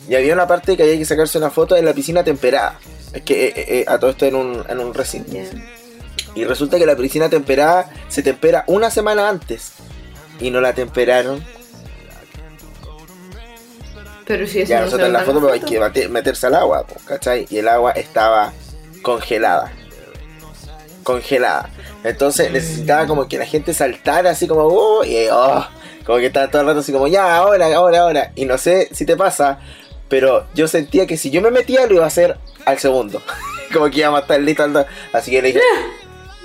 Y 0.07 0.15
había 0.15 0.33
una 0.33 0.47
parte 0.47 0.77
que 0.77 0.83
había 0.83 0.97
que 0.97 1.05
sacarse 1.05 1.37
una 1.37 1.49
foto 1.49 1.75
de 1.75 1.81
la 1.81 1.93
piscina 1.93 2.23
temperada. 2.23 2.79
Es 3.13 3.21
que 3.23 3.47
eh, 3.47 3.53
eh, 3.55 3.85
a 3.87 3.97
todo 3.97 4.11
esto 4.11 4.25
en 4.25 4.35
un, 4.35 4.63
en 4.67 4.79
un 4.79 4.93
recinto. 4.93 5.35
Y 6.35 6.43
resulta 6.43 6.77
que 6.77 6.85
la 6.85 6.95
piscina 6.95 7.29
temperada 7.29 7.89
se 8.07 8.21
tempera 8.21 8.63
una 8.67 8.91
semana 8.91 9.29
antes. 9.29 9.71
Y 10.39 10.51
no 10.51 10.61
la 10.61 10.73
temperaron. 10.73 11.43
Pero 14.25 14.47
si 14.47 14.61
eso 14.61 14.69
Ya 14.69 14.79
no 14.79 14.85
nosotros 14.85 15.07
en 15.07 15.13
la 15.13 15.21
foto 15.21 15.51
hay 15.51 15.59
que 15.59 16.09
meterse 16.09 16.47
al 16.47 16.55
agua, 16.55 16.85
po, 16.85 16.95
¿cachai? 17.05 17.45
Y 17.49 17.57
el 17.59 17.67
agua 17.67 17.91
estaba 17.91 18.51
congelada. 19.01 19.71
Congelada. 21.03 21.69
Entonces 22.03 22.51
necesitaba 22.51 23.05
como 23.05 23.27
que 23.27 23.37
la 23.37 23.45
gente 23.45 23.73
saltara 23.73 24.31
así 24.31 24.47
como, 24.47 24.65
"Uh", 24.67 25.03
y 25.03 25.27
oh, 25.31 25.65
como 26.05 26.17
que 26.17 26.27
estaba 26.27 26.49
todo 26.49 26.61
el 26.61 26.67
rato 26.67 26.79
así 26.79 26.91
como, 26.91 27.07
ya, 27.07 27.35
ahora, 27.37 27.67
ahora, 27.75 28.01
ahora. 28.01 28.31
Y 28.35 28.45
no 28.45 28.57
sé 28.57 28.89
si 28.91 29.05
te 29.05 29.15
pasa, 29.15 29.59
pero 30.15 30.45
yo 30.53 30.65
sentía 30.69 31.05
que 31.05 31.17
si 31.17 31.29
yo 31.29 31.41
me 31.41 31.51
metía 31.51 31.85
lo 31.87 31.95
iba 31.95 32.05
a 32.05 32.07
hacer 32.07 32.37
al 32.63 32.79
segundo. 32.79 33.21
como 33.73 33.89
que 33.89 33.99
íbamos 33.99 34.19
a 34.19 34.21
estar 34.21 34.39
listos. 34.39 34.65
al 34.67 34.71
do- 34.71 34.85
Así 35.11 35.29
que 35.29 35.41
le 35.41 35.49
dije, 35.49 35.59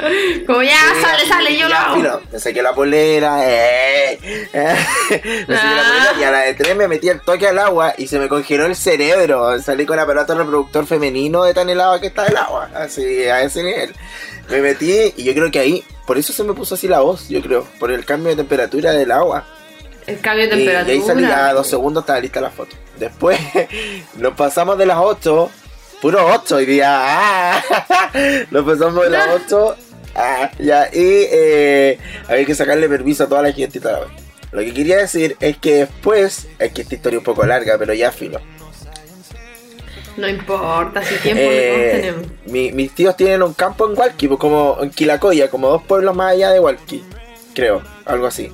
Como 0.47 0.61
ya, 0.63 0.77
sale, 1.01 1.25
sale, 1.29 1.57
yo 1.57 1.69
lo 1.69 1.77
hago. 1.77 2.21
Me 2.33 2.41
saqué 2.41 2.63
la 2.63 2.75
polera, 2.75 3.49
eh, 3.49 4.19
eh, 4.53 4.77
me 5.47 5.57
saqué 5.57 5.75
la 5.77 5.83
polera 5.85 6.15
y 6.19 6.25
a 6.25 6.31
la 6.33 6.39
de 6.41 6.55
tres 6.55 6.75
me 6.75 6.89
metí 6.89 7.09
el 7.11 7.21
toque 7.21 7.47
al 7.47 7.59
agua 7.61 7.95
y 7.97 8.09
se 8.09 8.19
me 8.19 8.27
congeló 8.29 8.67
el 8.67 8.75
cerebro. 8.75 9.61
Salí 9.61 9.87
con 9.87 9.99
aparato 10.01 10.35
reproductor 10.37 10.85
femenino 10.87 11.45
de 11.45 11.55
tan 11.55 11.69
helado 11.71 12.01
que 12.01 12.09
está 12.09 12.27
el 12.27 12.37
agua, 12.37 12.71
así 12.75 13.25
a 13.25 13.43
ese 13.43 13.63
nivel. 13.63 13.95
Me 14.49 14.61
metí 14.63 15.13
y 15.17 15.23
yo 15.23 15.33
creo 15.33 15.51
que 15.53 15.61
ahí, 15.61 15.85
por 16.07 16.19
eso 16.19 16.33
se 16.33 16.43
me 16.43 16.55
puso 16.55 16.75
así 16.75 16.89
la 16.89 16.99
voz, 17.01 17.29
yo 17.29 17.41
creo, 17.41 17.69
por 17.79 17.93
el 17.93 18.05
cambio 18.05 18.31
de 18.31 18.37
temperatura 18.37 18.91
del 18.93 19.13
agua. 19.13 19.45
El 20.07 20.21
cambio 20.21 20.49
de 20.49 20.57
Y, 20.57 20.63
y 20.63 20.65
temperatura. 20.65 20.93
ahí 20.95 21.03
salí 21.03 21.25
a 21.25 21.53
dos 21.53 21.67
segundos, 21.69 22.03
estaba 22.03 22.21
lista 22.21 22.41
la 22.41 22.51
foto. 22.51 22.77
Después 22.99 23.39
nos 24.17 24.35
pasamos 24.35 24.77
de 24.79 24.87
las 24.87 24.99
8 24.99 25.51
Puro 26.03 26.27
8 26.27 26.57
hoy 26.57 26.67
día. 26.67 26.87
Ah, 26.91 27.63
nos 28.51 28.65
pasamos 28.65 29.05
de 29.05 29.11
las 29.11 29.29
8. 29.47 29.77
Ah, 30.17 30.51
ya, 30.59 30.87
y 30.93 31.27
eh, 31.31 31.99
había 32.29 32.45
que 32.47 32.55
sacarle 32.55 32.89
permiso 32.89 33.25
a 33.25 33.29
toda 33.29 33.43
la 33.43 33.53
gente 33.53 33.79
y 33.79 33.81
toda 33.81 34.01
la 34.01 34.01
vez. 34.07 34.09
Lo 34.51 34.61
que 34.61 34.73
quería 34.75 34.97
decir 34.97 35.37
es 35.41 35.59
que 35.59 35.75
después, 35.77 36.49
es 36.59 36.73
que 36.73 36.83
esta 36.83 36.95
historia 36.97 37.17
es 37.19 37.21
un 37.21 37.25
poco 37.25 37.47
larga, 37.47 37.77
pero 37.79 37.93
ya 37.95 38.11
fino. 38.11 38.41
No 40.17 40.29
importa, 40.29 41.03
si 41.05 41.15
tiempo 41.17 41.43
Eh, 41.45 41.91
tenemos. 41.93 42.27
mi- 42.47 42.73
mis 42.73 42.93
tíos 42.93 43.17
tienen 43.17 43.43
un 43.43 43.55
campo 43.55 43.89
en 43.89 43.97
Hualqui, 43.97 44.27
pues, 44.27 44.41
como 44.41 44.79
en 44.83 44.91
Quilacoya, 44.91 45.49
como 45.49 45.69
dos 45.69 45.83
pueblos 45.85 46.17
más 46.17 46.33
allá 46.33 46.51
de 46.51 46.59
Hualqui, 46.61 47.05
creo, 47.55 47.83
algo 48.05 48.27
así. 48.27 48.51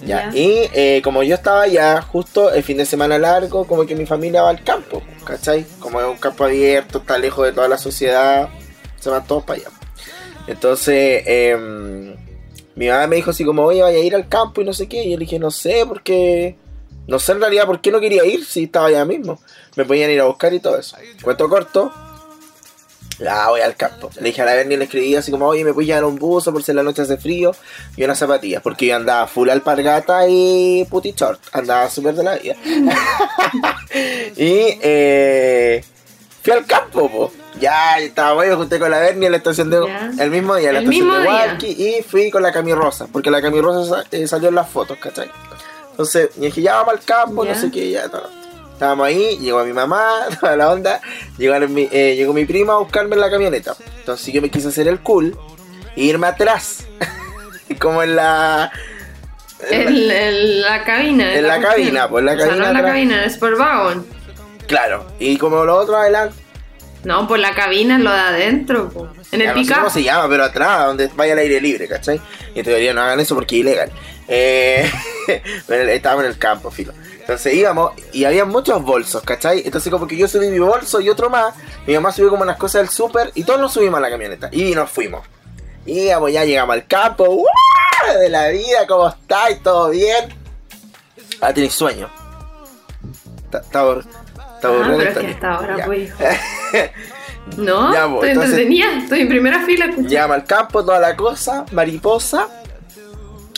Ya. 0.00 0.30
Ya. 0.30 0.38
Y 0.38 0.70
eh, 0.72 1.00
como 1.02 1.22
yo 1.22 1.34
estaba 1.34 1.62
allá, 1.62 2.00
justo 2.02 2.52
el 2.52 2.62
fin 2.62 2.76
de 2.76 2.86
semana 2.86 3.18
largo, 3.18 3.66
como 3.66 3.86
que 3.86 3.94
mi 3.94 4.06
familia 4.06 4.42
va 4.42 4.50
al 4.50 4.62
campo, 4.62 5.02
¿cachai? 5.24 5.66
Como 5.78 6.00
es 6.00 6.06
un 6.06 6.16
campo 6.16 6.44
abierto, 6.44 6.98
está 6.98 7.18
lejos 7.18 7.46
de 7.46 7.52
toda 7.52 7.68
la 7.68 7.78
sociedad, 7.78 8.48
se 8.98 9.10
van 9.10 9.26
todos 9.26 9.44
para 9.44 9.60
allá. 9.60 9.70
Entonces, 10.46 11.22
em, 11.26 12.16
mi 12.74 12.88
mamá 12.88 13.06
me 13.06 13.16
dijo 13.16 13.30
así 13.30 13.44
como, 13.44 13.64
oye, 13.64 13.82
vaya 13.82 13.98
a 13.98 14.02
ir 14.02 14.14
al 14.14 14.28
campo 14.28 14.60
y 14.60 14.64
no 14.64 14.72
sé 14.72 14.88
qué. 14.88 15.04
Y 15.04 15.10
yo 15.12 15.16
le 15.16 15.24
dije, 15.24 15.38
no 15.38 15.50
sé, 15.50 15.84
porque... 15.86 16.56
No 17.06 17.18
sé 17.18 17.32
en 17.32 17.40
realidad 17.40 17.66
por 17.66 17.80
qué 17.80 17.90
no 17.90 17.98
quería 17.98 18.24
ir 18.24 18.44
si 18.44 18.64
estaba 18.64 18.86
allá 18.86 19.04
mismo. 19.04 19.40
Me 19.74 19.84
podían 19.84 20.10
ir 20.10 20.20
a 20.20 20.26
buscar 20.26 20.54
y 20.54 20.60
todo 20.60 20.78
eso. 20.78 20.96
Cuento 21.22 21.48
corto. 21.48 21.92
Ya 23.20 23.48
voy 23.50 23.60
al 23.60 23.76
campo. 23.76 24.08
Le 24.16 24.22
dije 24.28 24.40
a 24.40 24.46
la 24.46 24.54
Bernie, 24.54 24.78
le 24.78 24.84
escribí 24.84 25.14
así 25.14 25.30
como, 25.30 25.46
oye, 25.46 25.62
me 25.64 25.74
puedes 25.74 25.86
llevar 25.88 26.04
un 26.04 26.16
buzo 26.18 26.52
por 26.52 26.62
si 26.62 26.70
en 26.72 26.78
la 26.78 26.82
noche 26.82 27.02
hace 27.02 27.18
frío 27.18 27.52
y 27.96 28.02
unas 28.04 28.18
zapatillas. 28.18 28.62
Porque 28.62 28.86
yo 28.86 28.96
andaba 28.96 29.26
full 29.26 29.50
alpargata 29.50 30.26
y 30.26 30.86
puti 30.88 31.12
short. 31.12 31.38
Andaba 31.52 31.90
súper 31.90 32.14
de 32.14 32.22
la 32.24 32.36
vida. 32.36 32.54
y 34.36 34.78
eh, 34.82 35.84
fui 36.42 36.52
al 36.52 36.66
campo, 36.66 37.10
po. 37.10 37.32
Ya 37.60 37.98
estaba 37.98 38.32
bueno, 38.34 38.56
junté 38.56 38.78
con 38.78 38.90
la 38.90 39.00
Bernie 39.00 39.26
en 39.26 39.32
la 39.32 39.38
estación 39.38 39.68
de... 39.70 39.86
Ya. 39.86 40.10
El 40.18 40.30
mismo 40.30 40.54
día, 40.56 40.68
en 40.68 40.74
la 40.74 40.80
El 40.80 40.86
estación 40.86 41.22
de. 41.22 41.28
Hualqui. 41.28 41.66
Y 41.68 42.02
fui 42.02 42.30
con 42.30 42.42
la 42.42 42.52
Cami 42.52 42.72
Rosa. 42.72 43.06
Porque 43.12 43.30
la 43.30 43.42
Cami 43.42 43.60
Rosa 43.60 44.02
sa- 44.02 44.06
eh, 44.16 44.26
salió 44.26 44.48
en 44.48 44.54
las 44.54 44.68
fotos, 44.68 44.96
¿cachai? 44.98 45.30
Entonces, 45.90 46.30
dije, 46.36 46.62
ya 46.62 46.76
vamos 46.76 46.94
al 46.94 47.00
campo, 47.00 47.44
Ya. 47.44 47.52
no 47.54 47.60
sé 47.60 47.70
qué, 47.70 47.90
ya, 47.90 48.08
todo. 48.08 48.30
Estábamos 48.80 49.08
ahí, 49.08 49.36
llegó 49.36 49.62
mi 49.62 49.74
mamá, 49.74 50.10
toda 50.40 50.56
la 50.56 50.70
onda, 50.70 51.02
llegaron 51.36 51.74
mi, 51.74 51.86
eh, 51.92 52.14
llegó 52.16 52.32
mi 52.32 52.46
prima 52.46 52.72
a 52.72 52.76
buscarme 52.78 53.14
en 53.14 53.20
la 53.20 53.30
camioneta. 53.30 53.76
Entonces 53.98 54.32
yo 54.32 54.40
me 54.40 54.48
quise 54.48 54.68
hacer 54.68 54.88
el 54.88 55.00
cool 55.00 55.36
e 55.94 56.04
irme 56.04 56.26
atrás. 56.28 56.86
Como 57.78 58.02
en 58.02 58.16
la... 58.16 58.72
en 59.70 60.08
la- 60.08 60.28
En, 60.28 60.60
la 60.62 60.82
cabina. 60.84 61.34
En 61.34 61.46
la 61.46 61.60
cabina, 61.60 62.08
pues, 62.08 62.24
la 62.24 62.32
O 62.32 62.36
sea, 62.38 62.46
cabina 62.46 62.62
no 62.62 62.68
en 62.68 62.72
la 62.72 62.78
atrás. 62.78 62.92
cabina, 62.94 63.16
en 63.18 63.24
el 63.24 63.30
Sportwagon. 63.30 64.06
Claro, 64.66 65.06
y 65.18 65.36
como 65.36 65.62
los 65.66 65.84
otros 65.84 65.98
adelante. 65.98 66.36
No, 67.04 67.28
pues 67.28 67.38
la 67.42 67.54
cabina 67.54 67.96
es 67.96 68.02
lo 68.02 68.10
de 68.12 68.18
adentro. 68.18 68.88
po. 68.88 69.08
En 69.30 69.42
el 69.42 69.48
ya 69.48 69.54
no 69.54 69.64
sé 69.64 69.74
cómo 69.74 69.90
se 69.90 70.02
llama, 70.02 70.26
pero 70.26 70.44
atrás, 70.44 70.86
donde 70.86 71.08
vaya 71.14 71.34
al 71.34 71.40
aire 71.40 71.60
libre, 71.60 71.86
¿cachai? 71.86 72.18
Y 72.54 72.60
en 72.60 72.64
teoría 72.64 72.94
no 72.94 73.02
hagan 73.02 73.20
eso 73.20 73.34
porque 73.34 73.56
es 73.56 73.60
ilegal. 73.60 73.90
Eh, 74.26 74.90
pero 75.66 75.90
estábamos 75.90 76.24
en 76.24 76.30
el 76.30 76.38
campo, 76.38 76.70
filo. 76.70 76.94
Entonces 77.30 77.54
íbamos 77.54 77.92
y 78.12 78.24
había 78.24 78.44
muchos 78.44 78.82
bolsos, 78.82 79.22
¿cachai? 79.22 79.62
Entonces 79.64 79.88
como 79.92 80.08
que 80.08 80.16
yo 80.16 80.26
subí 80.26 80.48
mi 80.48 80.58
bolso 80.58 81.00
y 81.00 81.08
otro 81.08 81.30
más. 81.30 81.54
Mi 81.86 81.94
mamá 81.94 82.10
subió 82.10 82.28
como 82.28 82.42
unas 82.42 82.56
cosas 82.56 82.80
del 82.82 82.88
súper 82.90 83.30
y 83.36 83.44
todos 83.44 83.60
nos 83.60 83.72
subimos 83.72 83.98
a 83.98 84.00
la 84.00 84.10
camioneta. 84.10 84.48
Y 84.50 84.72
nos 84.74 84.90
fuimos. 84.90 85.24
Íbamos, 85.86 86.32
ya 86.32 86.44
llegamos 86.44 86.74
al 86.74 86.88
campo. 86.88 87.28
¡Uah! 87.28 88.14
De 88.18 88.28
la 88.28 88.48
vida, 88.48 88.84
¿cómo 88.88 89.08
estáis? 89.10 89.62
¿Todo 89.62 89.90
bien? 89.90 90.34
Ah, 91.40 91.54
tenéis 91.54 91.72
sueño. 91.72 92.10
Está 93.44 93.58
está 93.60 93.80
Ah, 93.82 94.00
pero 94.62 95.00
es 95.00 95.16
que 95.18 95.26
hasta 95.28 95.54
ahora, 95.54 95.84
pues. 95.86 96.10
No, 97.56 97.92
Ya, 97.94 98.06
pues, 98.08 98.14
estoy 98.14 98.28
entonces- 98.30 98.50
entretenida, 98.58 98.98
estoy 99.04 99.20
en 99.20 99.28
primera 99.28 99.64
fila. 99.64 99.86
Llegamos 99.86 100.34
al 100.34 100.44
campo, 100.44 100.84
toda 100.84 100.98
la 100.98 101.14
cosa, 101.16 101.64
mariposa. 101.70 102.48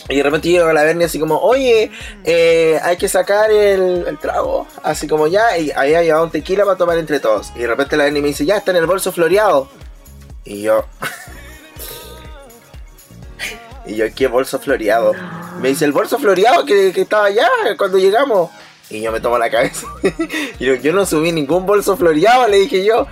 Y 0.09 0.17
de 0.17 0.23
repente 0.23 0.49
llego 0.49 0.67
a 0.67 0.73
la 0.73 0.83
Bernie 0.83 1.05
así 1.05 1.19
como, 1.19 1.37
oye, 1.37 1.91
eh, 2.25 2.79
hay 2.83 2.97
que 2.97 3.07
sacar 3.07 3.51
el, 3.51 4.05
el 4.07 4.19
trago. 4.19 4.67
Así 4.83 5.07
como 5.07 5.27
ya, 5.27 5.57
y 5.57 5.71
había 5.71 6.03
llevado 6.03 6.25
un 6.25 6.31
tequila 6.31 6.65
para 6.65 6.77
tomar 6.77 6.97
entre 6.97 7.19
todos. 7.19 7.51
Y 7.55 7.59
de 7.59 7.67
repente 7.67 7.95
la 7.95 8.05
Bernie 8.05 8.21
me 8.21 8.27
dice, 8.29 8.45
ya 8.45 8.57
está 8.57 8.71
en 8.71 8.77
el 8.77 8.85
bolso 8.85 9.11
floreado. 9.11 9.69
Y 10.43 10.63
yo... 10.63 10.85
y 13.85 13.95
yo, 13.95 14.05
¿qué 14.13 14.27
bolso 14.27 14.59
floreado? 14.59 15.13
Me 15.61 15.69
dice, 15.69 15.85
el 15.85 15.93
bolso 15.93 16.19
floreado 16.19 16.65
que, 16.65 16.91
que 16.91 17.01
estaba 17.01 17.25
allá 17.25 17.47
cuando 17.77 17.97
llegamos. 17.97 18.51
Y 18.89 19.01
yo 19.01 19.11
me 19.11 19.21
tomo 19.21 19.37
la 19.37 19.49
cabeza. 19.49 19.87
y 20.59 20.65
yo, 20.65 20.75
yo 20.75 20.91
no 20.91 21.05
subí 21.05 21.31
ningún 21.31 21.65
bolso 21.65 21.95
floreado, 21.95 22.47
le 22.49 22.57
dije 22.57 22.83
yo. 22.83 23.07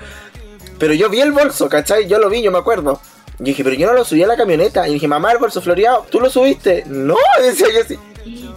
Pero 0.77 0.93
yo 0.93 1.09
vi 1.09 1.21
el 1.21 1.31
bolso, 1.31 1.69
¿cachai? 1.69 2.07
Yo 2.07 2.19
lo 2.19 2.29
vi, 2.29 2.41
yo 2.41 2.51
me 2.51 2.57
acuerdo. 2.57 2.99
Y 3.41 3.45
dije, 3.45 3.63
pero 3.63 3.75
yo 3.75 3.87
no 3.87 3.93
lo 3.93 4.05
subí 4.05 4.21
a 4.23 4.27
la 4.27 4.37
camioneta. 4.37 4.87
Y 4.87 4.93
dije, 4.93 5.07
mamá, 5.07 5.31
el 5.31 5.39
bolso 5.39 5.61
floreado, 5.61 6.05
¿tú 6.09 6.19
lo 6.19 6.29
subiste? 6.29 6.83
No, 6.87 7.15
decía 7.41 7.67
yo 7.73 7.81
así. 7.81 7.99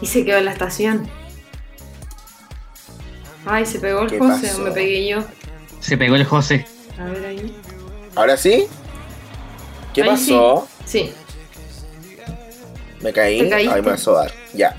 Y 0.00 0.06
se 0.06 0.24
quedó 0.24 0.38
en 0.38 0.44
la 0.44 0.52
estación. 0.52 1.08
Ay, 3.46 3.66
se 3.66 3.78
pegó 3.78 4.02
el 4.02 4.10
¿Qué 4.10 4.18
José 4.18 4.46
pasó? 4.48 4.60
o 4.60 4.64
me 4.64 4.70
pegué 4.70 5.08
yo. 5.08 5.24
Se 5.80 5.96
pegó 5.96 6.16
el 6.16 6.24
José. 6.24 6.66
A 6.98 7.04
ver 7.04 7.24
ahí. 7.26 7.56
¿Ahora 8.14 8.36
sí? 8.36 8.66
¿Qué 9.92 10.02
Ahí 10.02 10.08
pasó? 10.10 10.68
Sí. 10.84 11.12
Me 13.00 13.12
caí. 13.12 13.40
Ay, 13.52 13.68
me 13.68 13.80
va 13.80 13.94
a 13.94 13.98
sobar. 13.98 14.32
Ya. 14.54 14.76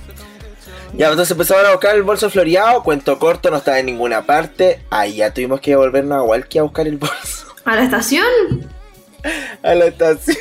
Ya, 0.94 1.10
entonces 1.10 1.32
empezaron 1.32 1.66
a 1.66 1.72
buscar 1.72 1.96
el 1.96 2.04
bolso 2.04 2.30
floreado. 2.30 2.82
Cuento 2.84 3.20
corto, 3.20 3.52
no 3.52 3.58
estaba 3.58 3.80
en 3.80 3.88
ninguna 3.88 4.26
parte. 4.26 4.82
Ahí 4.90 5.18
ya 5.18 5.34
tuvimos 5.34 5.60
que 5.62 5.76
volvernos 5.76 6.18
a 6.18 6.24
Walkie 6.24 6.60
a 6.60 6.64
buscar 6.64 6.88
el 6.88 6.98
bolso. 6.98 7.48
¿A 7.66 7.76
la 7.76 7.84
estación? 7.84 8.26
A 9.64 9.76
la 9.76 9.86
estación. 9.86 10.38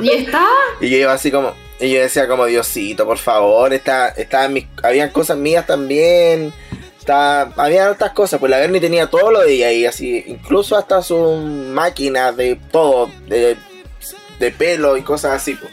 ¿Y 0.00 0.10
está? 0.10 0.46
Y 0.80 0.88
yo 0.90 0.96
iba 0.96 1.12
así 1.12 1.30
como, 1.30 1.52
y 1.78 1.90
yo 1.92 2.00
decía 2.00 2.26
como, 2.28 2.46
Diosito, 2.46 3.04
por 3.06 3.18
favor, 3.18 3.72
está, 3.74 4.08
estaban 4.08 4.52
mis, 4.54 4.66
habían 4.82 5.10
cosas 5.10 5.36
mías 5.36 5.66
también, 5.66 6.52
está, 6.98 7.42
había 7.56 7.90
otras 7.90 8.12
cosas, 8.12 8.40
pues 8.40 8.48
la 8.50 8.58
Bernie 8.58 8.80
tenía 8.80 9.08
todo 9.08 9.30
lo 9.30 9.40
de 9.40 9.52
ella 9.54 9.72
y 9.72 9.84
así, 9.86 10.24
incluso 10.26 10.76
hasta 10.76 11.02
su 11.02 11.18
máquina 11.18 12.32
de 12.32 12.56
todo, 12.70 13.10
de, 13.28 13.56
de 14.38 14.50
pelo 14.52 14.96
y 14.96 15.02
cosas 15.02 15.32
así. 15.34 15.54
pues. 15.54 15.70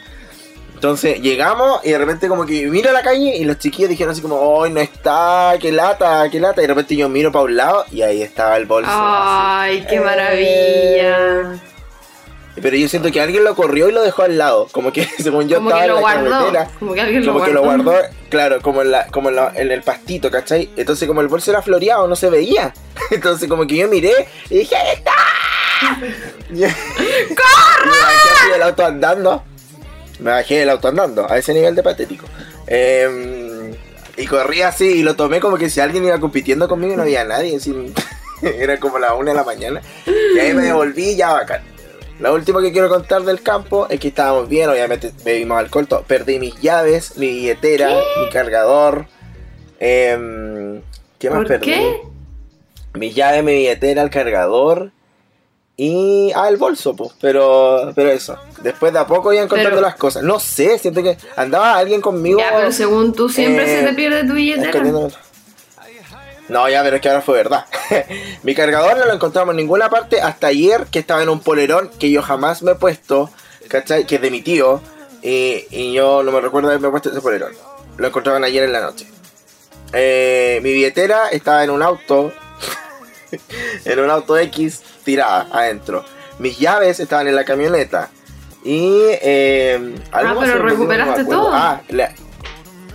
Entonces 0.73 1.19
llegamos 1.21 1.79
y 1.85 1.89
de 1.91 1.97
repente 1.97 2.27
como 2.27 2.45
que 2.45 2.67
miro 2.67 2.89
a 2.91 2.93
la 2.93 3.01
calle 3.01 3.35
y 3.35 3.45
los 3.45 3.57
chiquillos 3.57 3.89
dijeron 3.89 4.11
así 4.11 4.21
como, 4.21 4.61
¡ay, 4.63 4.71
no 4.71 4.79
está! 4.79 5.55
¡Qué 5.59 5.71
lata! 5.71 6.27
¡Qué 6.29 6.39
lata! 6.39 6.61
Y 6.61 6.63
de 6.63 6.67
repente 6.67 6.95
yo 6.95 7.09
miro 7.09 7.31
para 7.31 7.45
un 7.45 7.55
lado 7.57 7.85
y 7.91 8.01
ahí 8.03 8.21
estaba 8.21 8.57
el 8.57 8.65
bolso. 8.65 8.89
así. 8.91 8.99
Ay, 9.01 9.85
qué 9.89 9.95
Eh. 9.95 9.99
maravilla. 10.01 11.59
Pero 12.61 12.75
yo 12.75 12.89
siento 12.89 13.11
que 13.11 13.21
alguien 13.21 13.43
lo 13.43 13.55
corrió 13.55 13.87
y 13.87 13.91
lo 13.91 14.01
dejó 14.01 14.23
al 14.23 14.37
lado, 14.37 14.67
como 14.71 14.91
que 14.91 15.03
según 15.21 15.47
yo 15.47 15.57
Como 15.57 15.69
estaba 15.69 15.83
que 15.85 15.89
en 15.89 15.93
la 15.95 15.99
guardó. 16.01 16.29
carretera. 16.31 16.69
Como 16.79 16.93
que 16.93 17.01
alguien 17.01 17.25
como 17.25 17.39
lo 17.39 17.45
que 17.45 17.51
lo 17.53 17.61
guardó. 17.63 17.83
guardó, 17.83 18.07
claro, 18.29 18.61
como 18.61 18.81
en, 18.81 18.91
la, 18.91 19.07
como 19.07 19.29
en, 19.29 19.35
la- 19.35 19.53
en 19.55 19.71
el 19.71 19.83
pastito, 19.83 20.31
¿cachai? 20.31 20.69
Entonces 20.75 21.07
como 21.07 21.21
el 21.21 21.27
bolso 21.27 21.51
era 21.51 21.61
floreado, 21.61 22.07
no 22.07 22.15
se 22.15 22.29
veía. 22.29 22.73
Entonces 23.11 23.47
como 23.47 23.65
que 23.67 23.75
yo 23.77 23.87
miré 23.87 24.11
y 24.49 24.59
dije, 24.59 24.75
¡ahí 24.75 24.95
está! 24.95 25.11
Y- 26.49 26.59
Me 26.59 26.65
bajé 26.65 28.51
del 28.53 28.63
auto 28.63 28.85
andando. 28.85 29.43
Me 30.19 30.31
bajé 30.31 30.59
del 30.59 30.69
auto 30.71 30.87
andando, 30.87 31.31
a 31.31 31.37
ese 31.37 31.53
nivel 31.53 31.75
de 31.75 31.83
patético. 31.83 32.25
Em, 32.65 33.71
y 34.17 34.25
corrí 34.25 34.63
así 34.63 34.85
y 34.85 35.03
lo 35.03 35.15
tomé 35.15 35.39
como 35.39 35.57
que 35.59 35.69
si 35.69 35.79
alguien 35.79 36.03
iba 36.05 36.19
compitiendo 36.19 36.67
conmigo 36.67 36.93
y 36.93 36.95
no 36.97 37.03
había 37.03 37.23
nadie. 37.23 37.55
así, 37.57 37.93
era 38.41 38.79
como 38.79 38.97
la 38.97 39.13
una 39.13 39.31
de 39.31 39.37
la 39.37 39.43
mañana. 39.43 39.81
Y 40.07 40.39
ahí 40.39 40.53
me 40.55 40.63
devolví 40.63 41.09
y 41.11 41.15
ya 41.17 41.33
bacán. 41.33 41.61
Lo 42.19 42.33
último 42.33 42.59
que 42.61 42.71
quiero 42.71 42.89
contar 42.89 43.21
del 43.23 43.41
campo 43.43 43.87
es 43.89 43.99
que 43.99 44.07
estábamos 44.07 44.49
bien, 44.49 44.69
obviamente 44.69 45.11
bebimos 45.23 45.59
alcohol, 45.59 45.87
todo. 45.87 46.01
perdí 46.01 46.39
mis 46.39 46.59
llaves, 46.61 47.15
mi 47.17 47.27
billetera, 47.27 47.89
mi 48.19 48.29
cargador. 48.31 49.05
em, 49.79 50.81
¿Qué 51.19 51.29
más 51.29 51.39
¿Por 51.39 51.47
perdí? 51.47 51.65
qué? 51.65 52.01
Mis 52.93 53.13
llaves, 53.15 53.43
mi 53.43 53.53
billetera, 53.53 54.01
el 54.01 54.09
cargador 54.09 54.91
y. 55.75 56.31
Ah, 56.35 56.49
el 56.49 56.57
bolso, 56.57 56.95
pues. 56.95 57.11
Pero, 57.21 57.91
pero 57.95 58.09
eso. 58.09 58.37
Después 58.61 58.91
de 58.93 58.99
a 58.99 59.05
poco 59.05 59.31
iba 59.33 59.43
encontrando 59.43 59.77
Pero- 59.77 59.87
las 59.87 59.95
cosas. 59.95 60.23
No 60.23 60.39
sé, 60.39 60.79
siento 60.79 61.03
que 61.03 61.17
andaba 61.35 61.75
alguien 61.77 62.01
conmigo. 62.01 62.39
Ya, 62.39 62.51
pero 62.55 62.71
según 62.71 63.13
tú 63.13 63.29
siempre 63.29 63.65
eh, 63.65 63.79
se 63.81 63.85
te 63.87 63.93
pierde 63.93 64.25
tu 64.27 64.33
billetera. 64.33 64.81
No, 66.49 66.69
ya, 66.69 66.81
pero 66.81 66.95
es 66.95 67.01
que 67.01 67.09
ahora 67.09 67.21
fue 67.21 67.35
verdad. 67.35 67.65
Mi 68.43 68.53
cargador 68.55 68.97
no 68.97 69.05
lo 69.05 69.13
encontramos 69.13 69.53
en 69.53 69.57
ninguna 69.57 69.89
parte 69.89 70.21
hasta 70.21 70.47
ayer, 70.47 70.85
que 70.91 70.99
estaba 70.99 71.23
en 71.23 71.29
un 71.29 71.39
polerón 71.39 71.89
que 71.99 72.09
yo 72.11 72.21
jamás 72.21 72.63
me 72.63 72.71
he 72.71 72.75
puesto, 72.75 73.29
¿cachai? 73.67 74.05
Que 74.05 74.15
es 74.15 74.21
de 74.21 74.31
mi 74.31 74.41
tío. 74.41 74.81
Y, 75.21 75.65
y 75.71 75.93
yo 75.93 76.23
no 76.23 76.31
me 76.31 76.39
recuerdo 76.41 76.69
haberme 76.69 76.89
puesto 76.89 77.09
ese 77.09 77.21
polerón. 77.21 77.53
Lo 77.97 78.07
encontraban 78.07 78.43
ayer 78.43 78.63
en 78.63 78.71
la 78.73 78.81
noche. 78.81 79.07
Eh, 79.93 80.59
mi 80.63 80.73
billetera 80.73 81.29
estaba 81.29 81.63
en 81.63 81.69
un 81.69 81.81
auto. 81.81 82.31
en 83.85 83.99
un 83.99 84.09
auto 84.09 84.37
X 84.37 84.81
tirada 85.03 85.47
adentro. 85.51 86.03
Mis 86.39 86.59
llaves 86.59 86.99
estaban 86.99 87.27
en 87.27 87.35
la 87.35 87.43
camioneta. 87.45 88.09
Y. 88.63 88.99
Eh, 89.21 89.95
algo 90.11 90.41
Ah, 90.41 90.43
pero 90.45 90.59
no 90.59 90.69
recuperaste 90.69 91.25
todo. 91.25 91.49
Ah, 91.53 91.81
la- 91.89 92.13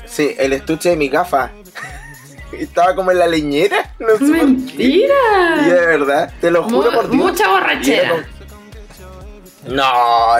sí, 0.06 0.34
el 0.38 0.52
estuche 0.52 0.90
de 0.90 0.96
mi 0.96 1.08
gafa. 1.08 1.50
Estaba 2.58 2.94
como 2.94 3.10
en 3.10 3.18
la 3.18 3.26
leñera. 3.26 3.94
No 3.98 4.16
sé 4.18 4.24
Mentira. 4.24 5.14
Y 5.66 5.70
de 5.70 5.86
verdad, 5.86 6.32
te 6.40 6.50
lo 6.50 6.64
juro 6.64 6.90
Mu- 6.90 6.96
por 6.96 7.10
Dios. 7.10 7.24
mucha 7.24 7.48
borrachera. 7.48 8.26
No, 9.68 9.84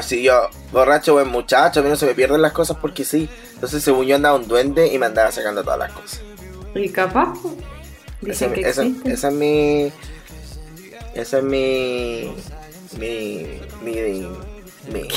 si 0.02 0.22
yo, 0.24 0.48
borracho 0.72 1.12
buen 1.14 1.28
muchacho, 1.28 1.80
a 1.80 1.82
mí 1.82 1.88
no 1.88 1.96
se 1.96 2.06
me 2.06 2.14
pierden 2.14 2.42
las 2.42 2.52
cosas 2.52 2.76
porque 2.80 3.04
sí. 3.04 3.28
Entonces 3.54 3.82
según 3.84 4.06
yo 4.06 4.16
andaba 4.16 4.36
un 4.36 4.48
duende 4.48 4.88
y 4.92 4.98
me 4.98 5.06
andaba 5.06 5.30
sacando 5.30 5.62
todas 5.62 5.78
las 5.78 5.92
cosas. 5.92 6.20
Y 6.74 6.88
capaz. 6.88 7.32
po. 7.40 7.56
Esa, 8.26 8.52
que 8.52 8.60
esa- 8.62 8.82
existe. 8.82 9.12
esa 9.12 9.28
es 9.28 9.34
mi. 9.34 9.92
Esa 11.14 11.38
es 11.38 11.44
mi. 11.44 12.34
Mi. 12.98 13.46
Mi. 13.82 14.26
mi-. 14.92 15.08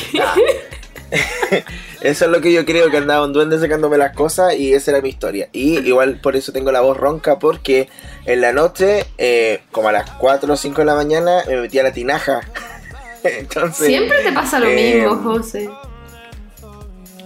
eso 2.02 2.26
es 2.26 2.32
lo 2.32 2.42
que 2.42 2.52
yo 2.52 2.66
creo 2.66 2.90
que 2.90 2.98
andaba 2.98 3.26
un 3.26 3.34
duende 3.34 3.60
sacándome 3.60 3.98
las 3.98 4.16
cosas 4.16 4.56
y 4.56 4.74
esa 4.74 4.92
era 4.92 5.02
mi 5.02 5.10
historia. 5.10 5.50
Y 5.52 5.80
igual 5.80 6.20
por 6.22 6.36
eso 6.36 6.52
tengo 6.52 6.72
la 6.72 6.82
voz 6.82 6.98
ronca 6.98 7.40
porque 7.40 7.90
en 8.26 8.42
la 8.42 8.54
noche, 8.54 9.06
eh, 9.18 9.62
como 9.72 9.90
a 9.90 9.92
las 9.92 10.10
4 10.12 10.54
o 10.54 10.58
5 10.58 10.82
de 10.82 10.86
la 10.86 10.96
mañana, 10.96 11.44
me 11.48 11.58
metí 11.58 11.80
a 11.80 11.84
la 11.84 11.94
tinaja. 11.94 12.42
Entonces. 13.24 13.88
Siempre 13.88 14.24
te 14.24 14.32
pasa 14.32 14.60
lo 14.60 14.68
eh, 14.68 14.76
mismo, 14.76 15.16
José. 15.18 15.70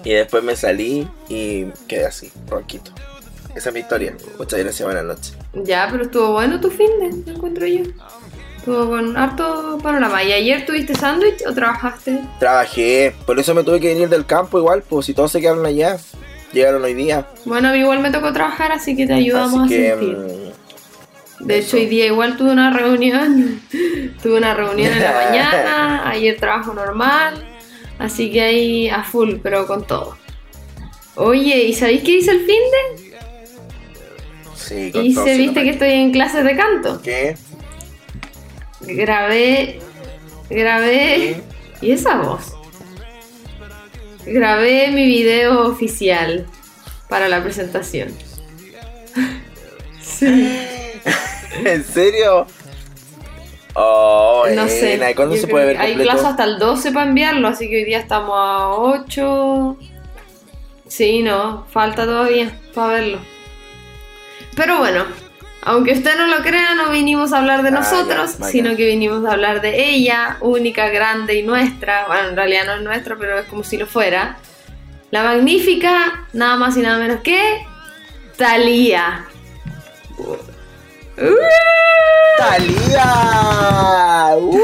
Y 0.04 0.14
después 0.14 0.44
me 0.44 0.56
salí 0.56 1.08
y 1.28 1.66
quedé 1.88 2.06
así, 2.06 2.32
ronquito. 2.48 2.92
Esa 3.56 3.70
es 3.70 3.74
mi 3.74 3.82
historia. 3.82 4.16
Muchas 4.38 4.60
gracias, 4.60 4.86
buenas 4.86 5.04
noches. 5.04 5.38
Ya, 5.54 5.88
pero 5.92 6.04
estuvo 6.04 6.32
bueno 6.34 6.62
tu 6.62 6.70
fin 6.70 6.88
de, 7.00 7.32
encuentro 7.32 7.66
yo. 7.66 7.84
Estuvo 8.70 8.88
con 8.88 9.18
harto 9.18 9.80
panorama. 9.82 10.24
¿Y 10.24 10.32
ayer 10.32 10.64
tuviste 10.64 10.94
sándwich 10.94 11.42
o 11.48 11.54
trabajaste? 11.56 12.20
Trabajé, 12.40 13.16
por 13.26 13.40
eso 13.40 13.56
me 13.56 13.64
tuve 13.64 13.80
que 13.80 13.88
venir 13.88 14.10
del 14.10 14.28
campo 14.28 14.60
igual, 14.60 14.84
pues 14.88 15.08
si 15.08 15.16
todos 15.16 15.32
se 15.32 15.42
quedaron 15.42 15.66
allá, 15.66 15.98
llegaron 16.54 16.84
hoy 16.84 16.94
día. 16.94 17.26
Bueno, 17.46 17.76
igual 17.76 18.00
me 18.00 18.12
tocó 18.12 18.32
trabajar, 18.32 18.72
así 18.72 18.96
que 18.96 19.08
te 19.08 19.14
ayudamos 19.14 19.62
Así 19.66 19.70
que, 19.76 19.92
a 19.92 19.96
sentir. 19.98 20.18
mm, 20.18 21.48
De 21.48 21.58
hecho, 21.58 21.78
hoy 21.78 21.88
día 21.88 22.06
igual 22.06 22.38
tuve 22.38 22.52
una 22.52 22.70
reunión. 22.72 23.60
tuve 24.22 24.38
una 24.38 24.54
reunión 24.54 24.94
en 24.94 25.02
la 25.02 25.14
mañana. 25.26 26.08
Ayer 26.08 26.40
trabajo 26.40 26.72
normal. 26.72 27.44
Así 27.98 28.32
que 28.32 28.42
ahí 28.42 28.88
a 28.88 29.02
full, 29.04 29.38
pero 29.42 29.66
con 29.66 29.84
todo. 29.88 30.16
Oye, 31.16 31.64
¿y 31.64 31.74
sabéis 31.74 32.04
qué 32.04 32.12
hice 32.18 32.30
el 32.32 32.46
fin 32.46 32.48
de? 32.72 33.10
sí, 34.56 34.92
con 34.92 35.12
todo, 35.16 35.24
Hice, 35.26 35.36
sí, 35.36 35.42
viste 35.42 35.60
no 35.60 35.64
que 35.66 35.70
estoy 35.72 35.90
en 35.94 36.12
clases 36.12 36.44
de 36.44 36.56
canto. 36.56 37.02
¿Qué? 37.02 37.36
Grabé. 38.82 39.80
Grabé. 40.50 41.42
¿Y 41.82 41.92
esa 41.92 42.18
voz? 42.18 42.54
Grabé 44.26 44.90
mi 44.90 45.06
video 45.06 45.68
oficial 45.68 46.46
para 47.08 47.28
la 47.28 47.42
presentación. 47.42 48.10
sí. 50.02 50.26
¿En 51.66 51.84
serio? 51.84 52.46
Oh, 53.74 54.46
No 54.54 54.68
sé. 54.68 54.96
¿Y 54.96 55.14
cuándo 55.16 55.36
yo 55.36 55.42
se 55.42 55.48
puede 55.48 55.68
ver 55.68 55.78
Hay 55.78 55.96
plazo 55.96 56.28
hasta 56.28 56.44
el 56.44 56.60
12 56.60 56.92
para 56.92 57.08
enviarlo, 57.08 57.48
así 57.48 57.70
que 57.70 57.78
hoy 57.78 57.86
día 57.86 58.00
estamos 58.00 58.34
a 58.36 58.70
8. 58.70 59.78
Sí, 60.88 61.22
no, 61.22 61.66
falta 61.70 62.06
todavía 62.06 62.60
para 62.74 62.94
verlo. 62.94 63.20
Pero 64.56 64.80
bueno, 64.80 65.06
aunque 65.70 65.94
usted 65.94 66.18
no 66.18 66.26
lo 66.26 66.42
crea, 66.42 66.74
no 66.74 66.90
vinimos 66.90 67.32
a 67.32 67.38
hablar 67.38 67.62
de 67.62 67.68
Ah, 67.68 67.74
nosotros, 67.74 68.40
ya, 68.40 68.46
sino 68.48 68.76
que 68.76 68.88
vinimos 68.88 69.24
a 69.24 69.34
hablar 69.34 69.62
de 69.62 69.92
ella, 69.92 70.38
única, 70.42 70.90
grande 70.90 71.36
y 71.36 71.44
nuestra. 71.44 72.08
Bueno, 72.08 72.30
en 72.30 72.36
realidad 72.36 72.66
no 72.66 72.74
es 72.74 72.82
nuestra, 72.82 73.16
pero 73.18 73.38
es 73.38 73.46
como 73.46 73.64
si 73.64 73.78
lo 73.78 73.86
fuera. 73.86 74.40
La 75.12 75.22
magnífica, 75.22 76.28
nada 76.34 76.56
más 76.56 76.76
y 76.76 76.82
nada 76.82 76.98
menos 76.98 77.22
que 77.22 77.64
Thalía. 78.36 79.28
¡Talía! 82.40 84.36
¡Uh! 84.40 84.60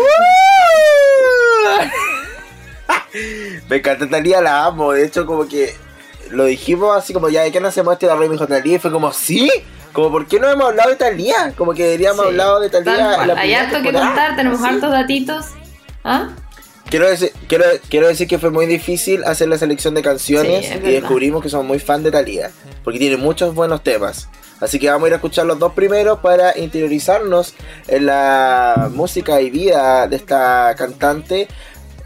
Me 3.69 3.75
encanta 3.75 4.09
Talía, 4.09 4.41
la 4.41 4.65
amo. 4.65 4.93
De 4.93 5.06
hecho, 5.06 5.27
como 5.27 5.47
que 5.47 5.71
lo 6.32 6.45
dijimos 6.45 6.97
así 6.97 7.13
como 7.13 7.30
ya, 7.30 7.43
¿de 7.43 7.51
qué 7.51 7.60
no 7.60 7.67
hacemos 7.67 7.93
este? 7.93 8.08
La 8.08 8.15
Rey 8.15 8.27
me 8.27 8.34
dijo 8.34 8.47
Talía 8.47 8.77
y 8.77 8.80
fue 8.80 8.91
como, 8.91 9.13
¿sí? 9.13 9.51
Como, 9.95 10.12
¿por 10.12 10.27
qué 10.27 10.39
no 10.41 10.49
hemos 10.49 10.67
hablado 10.67 10.89
de 10.89 10.97
Talía? 10.97 11.53
Como 11.58 11.73
que 11.73 11.84
deberíamos 11.86 12.25
Sí, 12.25 12.27
hablado 12.31 12.60
de 12.60 12.69
tal 12.69 12.84
Talía. 12.84 13.21
Hay 13.38 13.53
harto 13.53 13.81
que 13.81 13.93
contar, 13.93 14.36
tenemos 14.36 14.60
así. 14.62 14.75
hartos 14.75 14.91
datitos. 14.91 15.45
¿Ah? 16.03 16.29
Quiero 16.89 17.10
decir, 17.10 17.31
quiero, 17.47 17.63
quiero 17.89 18.08
decir 18.08 18.27
que 18.27 18.38
fue 18.38 18.51
muy 18.51 18.65
difícil 18.65 19.23
hacer 19.23 19.47
la 19.47 19.58
selección 19.58 19.95
de 19.95 20.01
canciones 20.01 20.65
Sí, 20.67 20.73
es 20.73 20.84
y 20.84 20.91
descubrimos 20.91 21.41
que 21.41 21.49
somos 21.49 21.65
muy 21.65 21.79
fan 21.79 22.03
de 22.03 22.12
Thalía, 22.12 22.51
porque 22.84 22.99
tiene 22.99 23.15
muchos 23.17 23.55
buenos 23.55 23.81
temas. 23.84 24.27
Así 24.60 24.79
que 24.79 24.89
vamos 24.89 25.05
a 25.05 25.08
ir 25.08 25.13
a 25.13 25.15
escuchar 25.15 25.45
los 25.45 25.58
dos 25.60 25.71
primeros 25.73 26.19
para 26.19 26.58
interiorizarnos 26.58 27.53
en 27.88 28.05
la 28.05 28.89
música 28.93 29.39
y 29.41 29.49
vida 29.49 30.08
de 30.08 30.17
esta 30.17 30.75
cantante. 30.77 31.47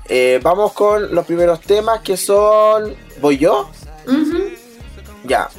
Eh, 0.08 0.40
vamos 0.44 0.74
con 0.74 1.14
los 1.14 1.26
primeros 1.26 1.60
temas 1.62 2.02
que 2.02 2.18
son... 2.18 2.96
¿Voy 3.20 3.38
yo? 3.38 3.70
Ya. 5.26 5.50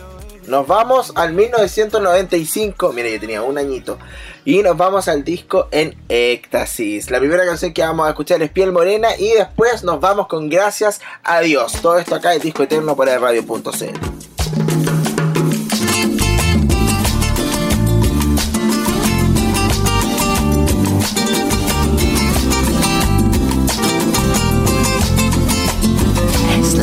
Nos 0.51 0.67
vamos 0.67 1.13
al 1.15 1.33
1995. 1.33 2.93
Mira, 2.93 3.09
yo 3.09 3.21
tenía 3.21 3.41
un 3.41 3.57
añito. 3.57 3.99
Y 4.45 4.65
nos 4.65 4.77
vamos 4.77 5.07
al 5.07 5.23
disco 5.23 5.69
en 5.71 5.97
éxtasis. 6.09 7.09
La 7.13 7.21
primera 7.21 7.47
canción 7.47 7.73
que 7.73 7.83
vamos 7.83 8.09
a 8.09 8.11
escuchar 8.11 8.43
es 8.43 8.51
Piel 8.51 8.73
Morena. 8.73 9.11
Y 9.17 9.31
después 9.31 9.85
nos 9.85 10.01
vamos 10.01 10.27
con 10.27 10.49
Gracias 10.49 11.01
a 11.23 11.39
Dios. 11.39 11.75
Todo 11.81 11.99
esto 11.99 12.17
acá 12.17 12.35
es 12.35 12.43
Disco 12.43 12.65
Eterno 12.65 12.97
para 12.97 13.17
radio.cl. 13.17 13.71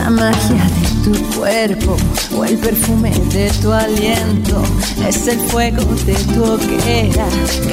Magia 0.10 0.57
cuerpo 1.38 1.95
o 2.36 2.45
el 2.45 2.58
perfume 2.58 3.12
de 3.32 3.50
tu 3.62 3.71
aliento. 3.71 4.62
Es 5.08 5.28
el 5.28 5.39
fuego 5.39 5.84
de 6.06 6.15
tu 6.34 6.43
hoguera 6.43 7.28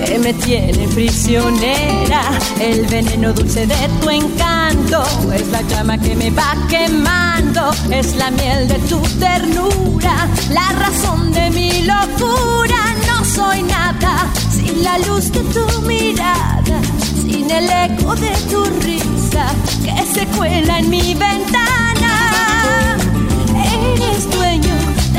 que 0.06 0.18
me 0.18 0.32
tiene 0.34 0.86
prisionera. 0.88 2.22
El 2.60 2.86
veneno 2.86 3.32
dulce 3.32 3.66
de 3.66 3.88
tu 4.00 4.10
encanto 4.10 5.02
es 5.32 5.46
la 5.48 5.62
llama 5.62 5.98
que 5.98 6.14
me 6.14 6.30
va 6.30 6.56
quemando. 6.68 7.70
Es 7.90 8.16
la 8.16 8.30
miel 8.30 8.68
de 8.68 8.78
tu 8.90 9.00
ternura, 9.18 10.28
la 10.50 10.68
razón 10.78 11.32
de 11.32 11.50
mi 11.50 11.82
locura. 11.82 12.80
No 13.06 13.24
soy 13.24 13.62
nada 13.62 14.30
sin 14.50 14.82
la 14.82 14.98
luz 14.98 15.32
de 15.32 15.40
tu 15.40 15.82
mirada, 15.82 16.80
sin 17.22 17.50
el 17.50 17.68
eco 17.68 18.14
de 18.16 18.32
tu 18.50 18.64
risa 18.80 19.46
que 19.82 20.06
se 20.12 20.26
cuela 20.36 20.78
en 20.78 20.90
mi 20.90 21.14
ventana. 21.14 21.73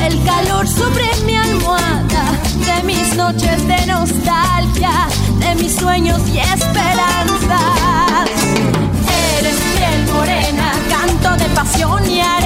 Del 0.10 0.24
calor 0.24 0.68
sobre 0.68 1.04
mi 1.26 1.36
almohada, 1.36 2.26
de 2.60 2.84
mis 2.84 3.16
noches 3.16 3.68
de 3.68 3.86
nostalgia, 3.88 5.08
de 5.40 5.56
mis 5.56 5.76
sueños 5.76 6.22
y 6.30 6.38
esperanzas. 6.38 8.30
Eres 9.40 9.56
piel 9.76 10.14
morena, 10.14 10.74
canto 10.90 11.44
de 11.44 11.50
pasión 11.56 12.08
y 12.10 12.20
arena. 12.22 12.45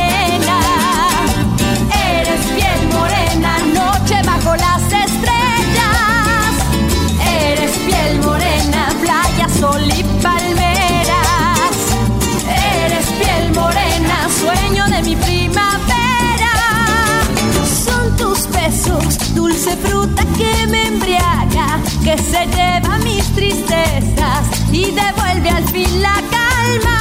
que 22.10 22.24
se 22.24 22.48
lleva 22.48 22.98
mis 23.04 23.24
tristezas 23.36 24.44
y 24.72 24.86
devuelve 24.86 25.50
al 25.50 25.64
fin 25.66 26.02
la 26.02 26.16
calma. 26.32 26.98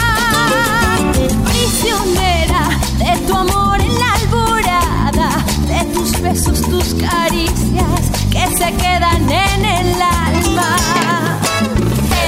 Prisionera 1.46 2.68
de 2.98 3.16
tu 3.26 3.34
amor 3.34 3.80
en 3.80 3.98
la 3.98 4.12
alborada, 4.12 5.30
de 5.66 5.84
tus 5.94 6.20
besos, 6.20 6.60
tus 6.60 6.92
caricias 6.94 8.00
que 8.30 8.46
se 8.54 8.70
quedan 8.74 9.22
en 9.30 9.64
el 9.64 10.02
alma. 10.02 10.76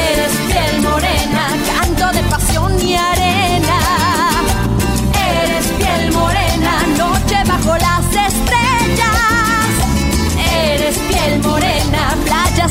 Eres 0.08 0.32
piel 0.48 0.80
morena. 0.80 1.49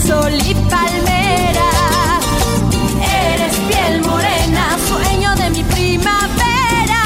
sol 0.10 0.34
y 0.34 0.56
palmera. 0.74 1.70
Eres 3.32 3.56
piel 3.70 4.02
morena, 4.02 4.64
sueño 4.90 5.36
de 5.36 5.50
mi 5.52 5.64
primavera. 5.76 7.02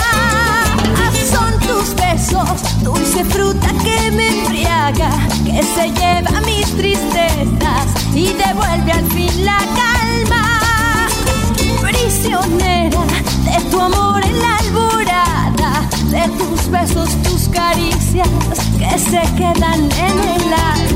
Ah, 1.02 1.12
son 1.34 1.52
tus 1.68 1.94
besos, 1.96 2.58
dulce 2.82 3.26
fruta 3.26 3.68
que 3.84 4.12
me 4.12 4.30
embriaga, 4.30 5.12
que 5.46 5.62
se 5.76 5.86
lleva 6.00 6.36
mis 6.46 6.68
tristezas 6.78 7.88
y 8.16 8.28
devuelve 8.44 8.92
al 9.00 9.06
fin 9.12 9.46
la 9.50 9.60
calma. 9.82 10.46
Prisionera 11.82 13.04
de 13.48 13.58
tu 13.70 13.82
amor 13.82 14.24
en 14.24 14.38
la 14.46 14.58
alborada, 14.64 15.72
de 16.16 16.24
tus 16.40 16.70
besos, 16.70 17.10
tus 17.24 17.50
caricias 17.50 18.30
que 18.80 18.98
se 18.98 19.24
quedan 19.40 19.82
en 20.08 20.16
el 20.36 20.54
alma. 20.54 20.93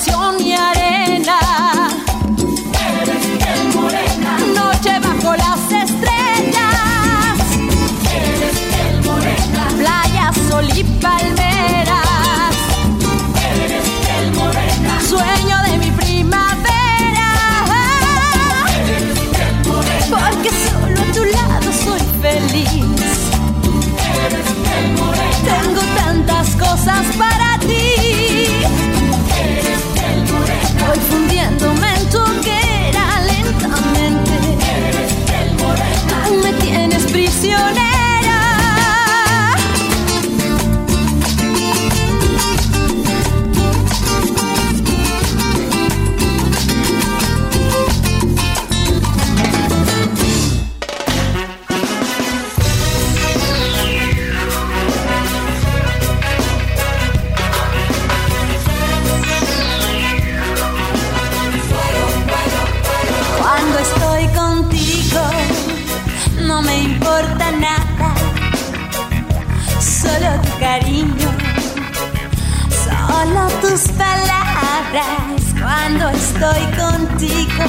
pasión 0.00 0.39
tus 73.70 73.82
palabras 73.92 75.38
cuando 75.62 76.08
estoy 76.08 76.62
contigo. 76.76 77.64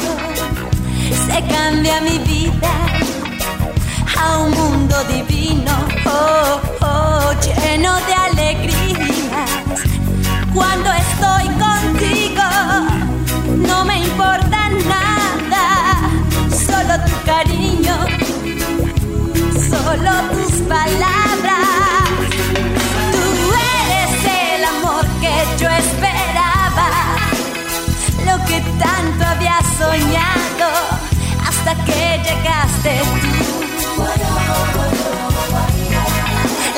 Se 1.27 1.43
cambia 1.53 2.01
mi 2.01 2.17
vida 2.19 2.71
a 4.17 4.39
un 4.39 4.51
mundo 4.51 4.95
divino. 5.03 5.80
que 31.85 32.19
llegaste 32.25 33.01
tú. 33.21 34.03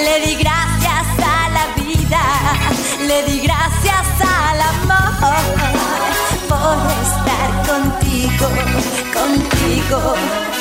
Le 0.06 0.28
di 0.28 0.36
gracias 0.36 1.08
a 1.20 1.50
la 1.50 1.66
vida, 1.82 2.24
le 3.08 3.24
di 3.24 3.40
gracias 3.40 4.08
al 4.22 4.62
amor 4.62 5.44
por 6.50 6.78
estar 7.08 7.50
contigo, 7.68 8.48
contigo. 9.14 10.53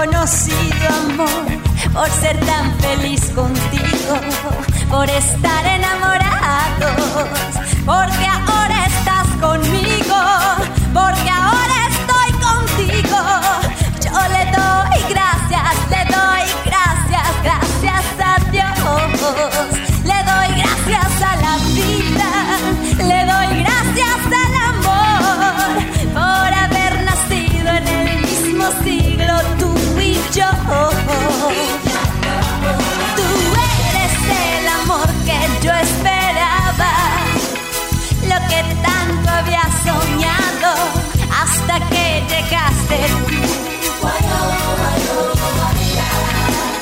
conocido 0.00 0.88
amor, 1.10 1.46
por 1.92 2.08
ser 2.08 2.38
tan 2.46 2.74
feliz 2.80 3.20
contigo, 3.34 4.14
por 4.88 5.08
estar 5.10 5.66
enamorados, 5.66 6.94
porque 7.84 8.26
ahora 8.26 8.86
estás 8.86 9.28
conmigo, 9.40 10.20
porque 10.94 11.30
ahora 11.30 11.79
tú 29.58 29.70
y 30.00 30.14
yo. 30.32 30.50
Tú 33.16 33.28
eres 33.70 34.14
el 34.46 34.68
amor 34.68 35.08
que 35.26 35.38
yo 35.64 35.72
esperaba, 35.72 36.92
lo 38.30 38.38
que 38.48 38.60
tanto 38.82 39.30
había 39.30 39.64
soñado 39.84 40.70
hasta 41.42 41.74
que 41.88 42.24
llegaste. 42.28 42.98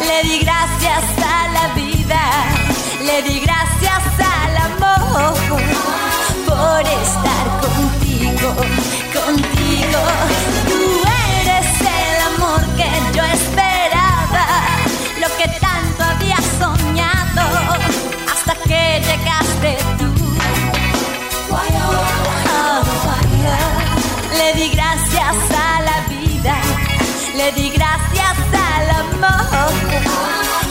Le 0.06 0.28
di 0.28 0.38
gracias 0.40 1.04
a 1.24 1.48
la 1.56 1.74
vida, 1.74 2.22
le 3.02 3.22
di 3.22 3.40
gracias 3.40 4.04
al 4.18 4.56
amor 4.56 5.34
por 6.46 6.80
eso 6.80 7.07
que 15.38 15.48
tanto 15.60 16.02
había 16.02 16.36
soñado 16.58 17.42
hasta 18.32 18.54
que 18.66 19.00
llegaste 19.06 19.78
tú. 19.96 20.06
Oh, 21.50 21.58
le 24.36 24.54
di 24.54 24.68
gracias 24.70 25.36
a 25.56 25.80
la 25.82 25.98
vida, 26.08 26.56
le 27.36 27.52
di 27.52 27.70
gracias 27.70 28.36
al 28.52 28.90
amor. 28.90 30.67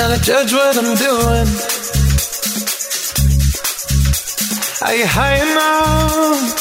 Now 0.00 0.08
to 0.08 0.20
judge 0.22 0.52
what 0.52 0.76
I'm 0.78 0.94
doing? 0.96 1.48
Are 4.82 4.96
you 4.96 5.06
high 5.06 5.36
enough 5.42 6.60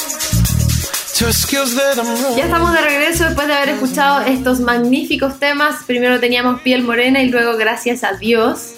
Ya 1.20 2.46
estamos 2.46 2.72
de 2.72 2.82
regreso 2.82 3.26
después 3.26 3.48
de 3.48 3.54
haber 3.54 3.70
escuchado 3.70 4.22
estos 4.22 4.62
magníficos 4.62 5.38
temas. 5.38 5.84
Primero 5.86 6.18
teníamos 6.20 6.62
Piel 6.62 6.84
Morena 6.84 7.22
y 7.22 7.30
luego 7.30 7.58
Gracias 7.58 8.06
a 8.06 8.14
Dios. 8.14 8.76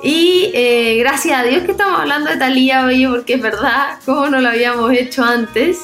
Y 0.00 0.52
eh, 0.54 0.96
gracias 0.98 1.40
a 1.40 1.42
Dios 1.42 1.64
que 1.64 1.72
estamos 1.72 2.00
hablando 2.00 2.30
de 2.30 2.36
Talía 2.36 2.84
hoy, 2.84 3.04
porque 3.06 3.34
es 3.34 3.42
verdad, 3.42 3.98
como 4.04 4.28
no 4.28 4.40
lo 4.40 4.48
habíamos 4.48 4.92
hecho 4.92 5.24
antes. 5.24 5.78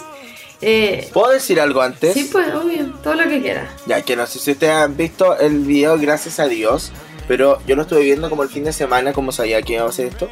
Eh, 0.61 1.09
¿Puedo 1.13 1.33
decir 1.33 1.61
algo 1.61 1.83
antes? 1.83 2.15
sí, 2.15 2.29
pues, 2.31 2.53
obvio, 2.55 2.93
todo 3.03 3.15
lo 3.15 3.29
que 3.29 3.41
quieras. 3.41 3.69
Ya 3.87 4.03
que 4.03 4.15
no 4.15 4.27
sé 4.27 4.39
si 4.39 4.53
ustedes 4.53 4.75
han 4.75 4.97
visto 4.97 5.37
el 5.39 5.61
video, 5.61 5.99
gracias 5.99 6.39
a 6.39 6.47
Dios, 6.47 6.93
pero 7.29 7.61
yo 7.67 7.77
lo 7.77 7.83
estuve 7.83 8.01
viendo 8.01 8.31
como 8.31 8.43
el 8.43 8.49
fin 8.49 8.65
de 8.65 8.73
semana, 8.73 9.13
como 9.13 9.31
sabía 9.31 9.61
que 9.63 9.75
iba 9.75 9.85
a 9.85 9.89
hacer 9.89 10.07
esto, 10.07 10.29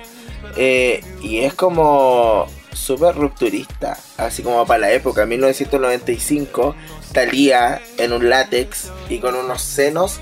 eh, 0.56 1.04
y 1.22 1.40
es 1.40 1.52
como 1.54 2.46
súper 2.72 3.14
rupturista, 3.14 3.98
así 4.16 4.42
como 4.42 4.66
para 4.66 4.80
la 4.80 4.92
época, 4.92 5.26
1995, 5.26 6.74
Talía 7.12 7.80
en 7.96 8.12
un 8.12 8.28
látex 8.28 8.90
y 9.08 9.20
con 9.20 9.34
unos 9.36 9.62
senos, 9.62 10.20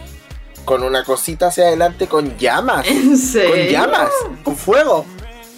con 0.65 0.83
una 0.83 1.05
cosita 1.05 1.49
hacia 1.49 1.65
adelante, 1.65 2.07
con 2.07 2.37
llamas, 2.39 2.87
¿En 2.87 3.09
con 3.09 3.19
serio? 3.19 3.71
llamas, 3.73 4.11
con 4.43 4.57
fuego. 4.57 5.05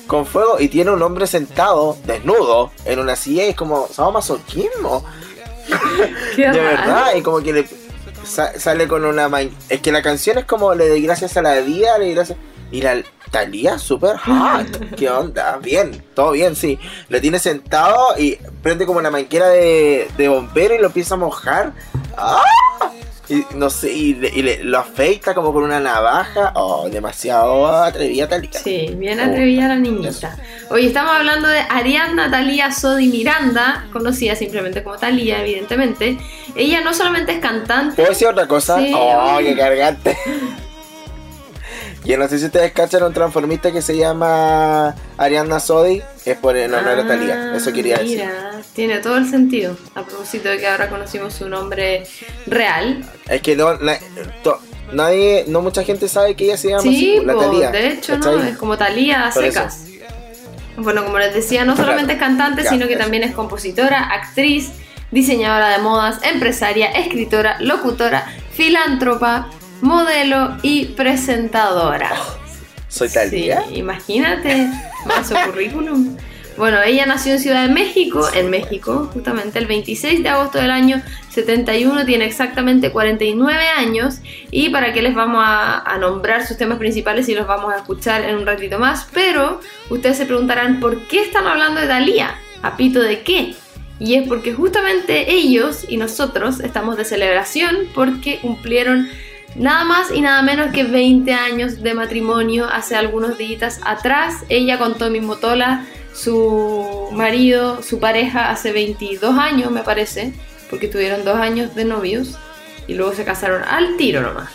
Con 0.06 0.24
fuego 0.24 0.60
y 0.60 0.68
tiene 0.68 0.92
un 0.92 1.02
hombre 1.02 1.26
sentado, 1.26 1.98
desnudo, 2.06 2.70
en 2.84 3.00
una 3.00 3.16
silla 3.16 3.44
y 3.44 3.48
es 3.50 3.56
como, 3.56 3.88
sadomasoquismo. 3.88 5.04
Qué 6.36 6.48
De 6.48 6.60
verdad, 6.60 7.16
y 7.16 7.22
como 7.22 7.40
que 7.42 7.52
le 7.52 7.66
sa- 8.26 8.58
sale 8.58 8.86
con 8.88 9.04
una 9.04 9.28
Es 9.68 9.80
que 9.80 9.92
la 9.92 10.02
canción 10.02 10.38
es 10.38 10.44
como 10.44 10.74
le 10.74 10.88
doy 10.88 11.02
gracias 11.02 11.36
a 11.36 11.42
la 11.42 11.54
vida, 11.60 11.96
le 11.98 12.06
doy 12.06 12.14
gracias. 12.14 12.38
Y 12.70 12.82
la 12.82 13.02
Talía 13.30 13.76
super 13.78 14.16
hot. 14.18 14.94
¿Qué 14.96 15.10
onda? 15.10 15.58
Bien, 15.62 16.04
todo 16.14 16.30
bien, 16.32 16.54
sí. 16.54 16.78
Lo 17.08 17.20
tiene 17.20 17.38
sentado 17.40 18.16
y 18.18 18.36
prende 18.62 18.86
como 18.86 18.98
una 19.00 19.10
manquera 19.10 19.48
de, 19.48 20.08
de 20.16 20.28
bombero 20.28 20.74
y 20.74 20.78
lo 20.78 20.86
empieza 20.86 21.14
a 21.14 21.18
mojar. 21.18 21.72
¡Ah! 22.16 22.40
Y 23.28 23.44
no 23.56 23.70
sé, 23.70 23.92
y, 23.92 24.14
le- 24.14 24.28
y 24.28 24.42
le- 24.42 24.62
lo 24.64 24.78
afeita 24.78 25.34
como 25.34 25.52
con 25.52 25.64
una 25.64 25.80
navaja. 25.80 26.52
Oh, 26.54 26.88
demasiado 26.88 27.66
atrevida 27.66 28.28
Talía. 28.28 28.50
Sí, 28.52 28.94
bien 28.96 29.18
atrevida 29.18 29.66
la 29.68 29.76
niñita. 29.76 30.36
Hoy 30.70 30.86
estamos 30.86 31.12
hablando 31.12 31.48
de 31.48 31.58
Ariadna 31.58 32.30
Talía 32.30 32.70
Sodi 32.72 33.08
Miranda, 33.08 33.86
conocida 33.92 34.36
simplemente 34.36 34.82
como 34.84 34.96
Talía, 34.96 35.40
evidentemente. 35.40 36.18
Ella 36.54 36.80
no 36.82 36.94
solamente 36.94 37.32
es 37.32 37.38
cantante, 37.40 37.96
¿Puedo 37.96 38.10
decir 38.10 38.28
otra 38.28 38.46
cosa? 38.46 38.78
Sí, 38.78 38.92
oh, 38.94 39.38
qué 39.40 39.56
cargante. 39.56 40.16
Yo 42.06 42.16
no 42.16 42.28
sé 42.28 42.38
si 42.38 42.44
ustedes 42.46 42.70
cachan 42.72 43.02
un 43.02 43.12
transformista 43.12 43.72
que 43.72 43.82
se 43.82 43.96
llama 43.96 44.94
Ariana 45.18 45.58
Sodi. 45.58 46.02
Es 46.24 46.36
por 46.36 46.56
en 46.56 46.72
honor 46.72 47.00
a 47.00 47.06
Talía. 47.06 47.56
Eso 47.56 47.72
quería 47.72 47.98
decir. 47.98 48.22
Ah, 48.22 48.50
Mira, 48.52 48.62
tiene 48.74 48.98
todo 48.98 49.16
el 49.16 49.28
sentido. 49.28 49.76
A 49.94 50.02
propósito 50.04 50.48
de 50.48 50.58
que 50.58 50.68
ahora 50.68 50.88
conocimos 50.88 51.34
su 51.34 51.48
nombre 51.48 52.06
real. 52.46 53.04
Es 53.28 53.42
que 53.42 53.56
no, 53.56 53.76
na- 53.78 53.98
to- 54.44 54.60
nadie, 54.92 55.44
no 55.48 55.62
mucha 55.62 55.82
gente 55.82 56.06
sabe 56.08 56.36
que 56.36 56.44
ella 56.44 56.56
se 56.56 56.68
llama 56.68 56.82
Sí, 56.82 57.16
así, 57.16 57.26
la 57.26 57.34
Talía. 57.36 57.70
de 57.72 57.88
hecho, 57.88 58.16
¿no? 58.18 58.40
Es 58.42 58.56
como 58.56 58.76
Talía 58.78 59.26
a 59.26 59.32
secas. 59.32 59.84
Bueno, 60.76 61.04
como 61.04 61.18
les 61.18 61.34
decía, 61.34 61.64
no 61.64 61.74
solamente 61.74 62.12
es 62.12 62.18
cantante, 62.18 62.62
sino 62.68 62.86
que 62.86 62.92
eso. 62.94 63.02
también 63.02 63.24
es 63.24 63.34
compositora, 63.34 63.98
actriz, 64.12 64.70
diseñadora 65.10 65.70
de 65.70 65.78
modas, 65.78 66.20
empresaria, 66.22 66.86
escritora, 66.90 67.56
locutora, 67.60 68.26
filántropa, 68.52 69.48
modelo 69.80 70.56
y 70.62 70.86
presentadora. 70.86 72.12
Soy 72.88 73.08
Talía. 73.08 73.62
Sí, 73.68 73.76
imagínate, 73.76 74.68
más 75.06 75.28
su 75.28 75.34
currículum. 75.34 76.16
Bueno, 76.56 76.82
ella 76.82 77.04
nació 77.04 77.34
en 77.34 77.40
Ciudad 77.40 77.66
de 77.66 77.72
México, 77.72 78.26
en 78.32 78.48
México, 78.48 79.10
justamente 79.12 79.58
el 79.58 79.66
26 79.66 80.22
de 80.22 80.28
agosto 80.30 80.56
del 80.56 80.70
año 80.70 81.02
71, 81.28 82.06
tiene 82.06 82.24
exactamente 82.24 82.90
49 82.90 83.68
años 83.76 84.20
y 84.50 84.70
para 84.70 84.94
qué 84.94 85.02
les 85.02 85.14
vamos 85.14 85.44
a, 85.44 85.80
a 85.80 85.98
nombrar 85.98 86.46
sus 86.46 86.56
temas 86.56 86.78
principales 86.78 87.28
y 87.28 87.34
los 87.34 87.46
vamos 87.46 87.74
a 87.74 87.76
escuchar 87.76 88.22
en 88.24 88.36
un 88.36 88.46
ratito 88.46 88.78
más, 88.78 89.06
pero 89.12 89.60
ustedes 89.90 90.16
se 90.16 90.24
preguntarán 90.24 90.80
por 90.80 91.02
qué 91.08 91.20
están 91.20 91.46
hablando 91.46 91.78
de 91.78 91.88
Dalía, 91.88 92.36
a 92.62 92.78
pito 92.78 93.02
de 93.02 93.20
qué. 93.20 93.54
Y 93.98 94.14
es 94.14 94.28
porque 94.28 94.52
justamente 94.52 95.32
ellos 95.32 95.84
y 95.88 95.96
nosotros 95.96 96.60
estamos 96.60 96.96
de 96.96 97.04
celebración 97.04 97.88
porque 97.94 98.38
cumplieron 98.40 99.08
nada 99.54 99.84
más 99.84 100.10
y 100.10 100.20
nada 100.20 100.42
menos 100.42 100.72
que 100.72 100.84
20 100.84 101.32
años 101.32 101.82
de 101.82 101.94
matrimonio 101.94 102.66
hace 102.66 102.96
algunos 102.96 103.38
días 103.38 103.80
atrás. 103.84 104.44
Ella 104.48 104.78
con 104.78 104.98
Tommy 104.98 105.20
Motola, 105.20 105.86
su 106.12 107.08
marido, 107.12 107.82
su 107.82 108.00
pareja, 108.00 108.50
hace 108.50 108.72
22 108.72 109.38
años 109.38 109.70
me 109.70 109.82
parece, 109.82 110.32
porque 110.70 110.88
tuvieron 110.88 111.24
dos 111.24 111.36
años 111.36 111.74
de 111.74 111.84
novios 111.84 112.38
y 112.86 112.94
luego 112.94 113.12
se 113.12 113.24
casaron 113.24 113.62
al 113.64 113.96
tiro 113.96 114.20
nomás. 114.20 114.50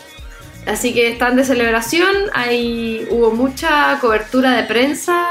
Así 0.65 0.93
que 0.93 1.10
están 1.10 1.36
de 1.36 1.43
celebración, 1.43 2.15
hay, 2.34 3.08
hubo 3.10 3.32
mucha 3.32 3.97
cobertura 3.99 4.51
de 4.51 4.63
prensa 4.63 5.27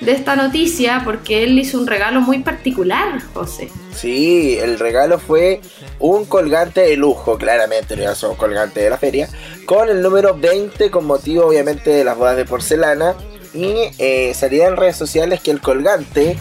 de 0.00 0.12
esta 0.12 0.34
noticia 0.34 1.02
porque 1.04 1.44
él 1.44 1.58
hizo 1.58 1.78
un 1.78 1.86
regalo 1.86 2.20
muy 2.20 2.38
particular, 2.40 3.20
José. 3.34 3.68
Sí, 3.94 4.58
el 4.58 4.78
regalo 4.78 5.18
fue 5.18 5.60
un 5.98 6.24
colgante 6.24 6.80
de 6.80 6.96
lujo, 6.96 7.36
claramente 7.36 7.96
no 7.96 8.30
un 8.30 8.36
colgante 8.36 8.80
de 8.80 8.90
la 8.90 8.98
feria, 8.98 9.28
con 9.66 9.88
el 9.88 10.00
número 10.00 10.34
20 10.36 10.90
con 10.90 11.04
motivo 11.04 11.46
obviamente 11.46 11.90
de 11.90 12.04
las 12.04 12.16
bodas 12.16 12.36
de 12.36 12.44
porcelana 12.44 13.14
y 13.52 13.74
eh, 13.98 14.32
salía 14.34 14.68
en 14.68 14.76
redes 14.76 14.96
sociales 14.96 15.40
que 15.40 15.50
el 15.50 15.60
colgante 15.60 16.36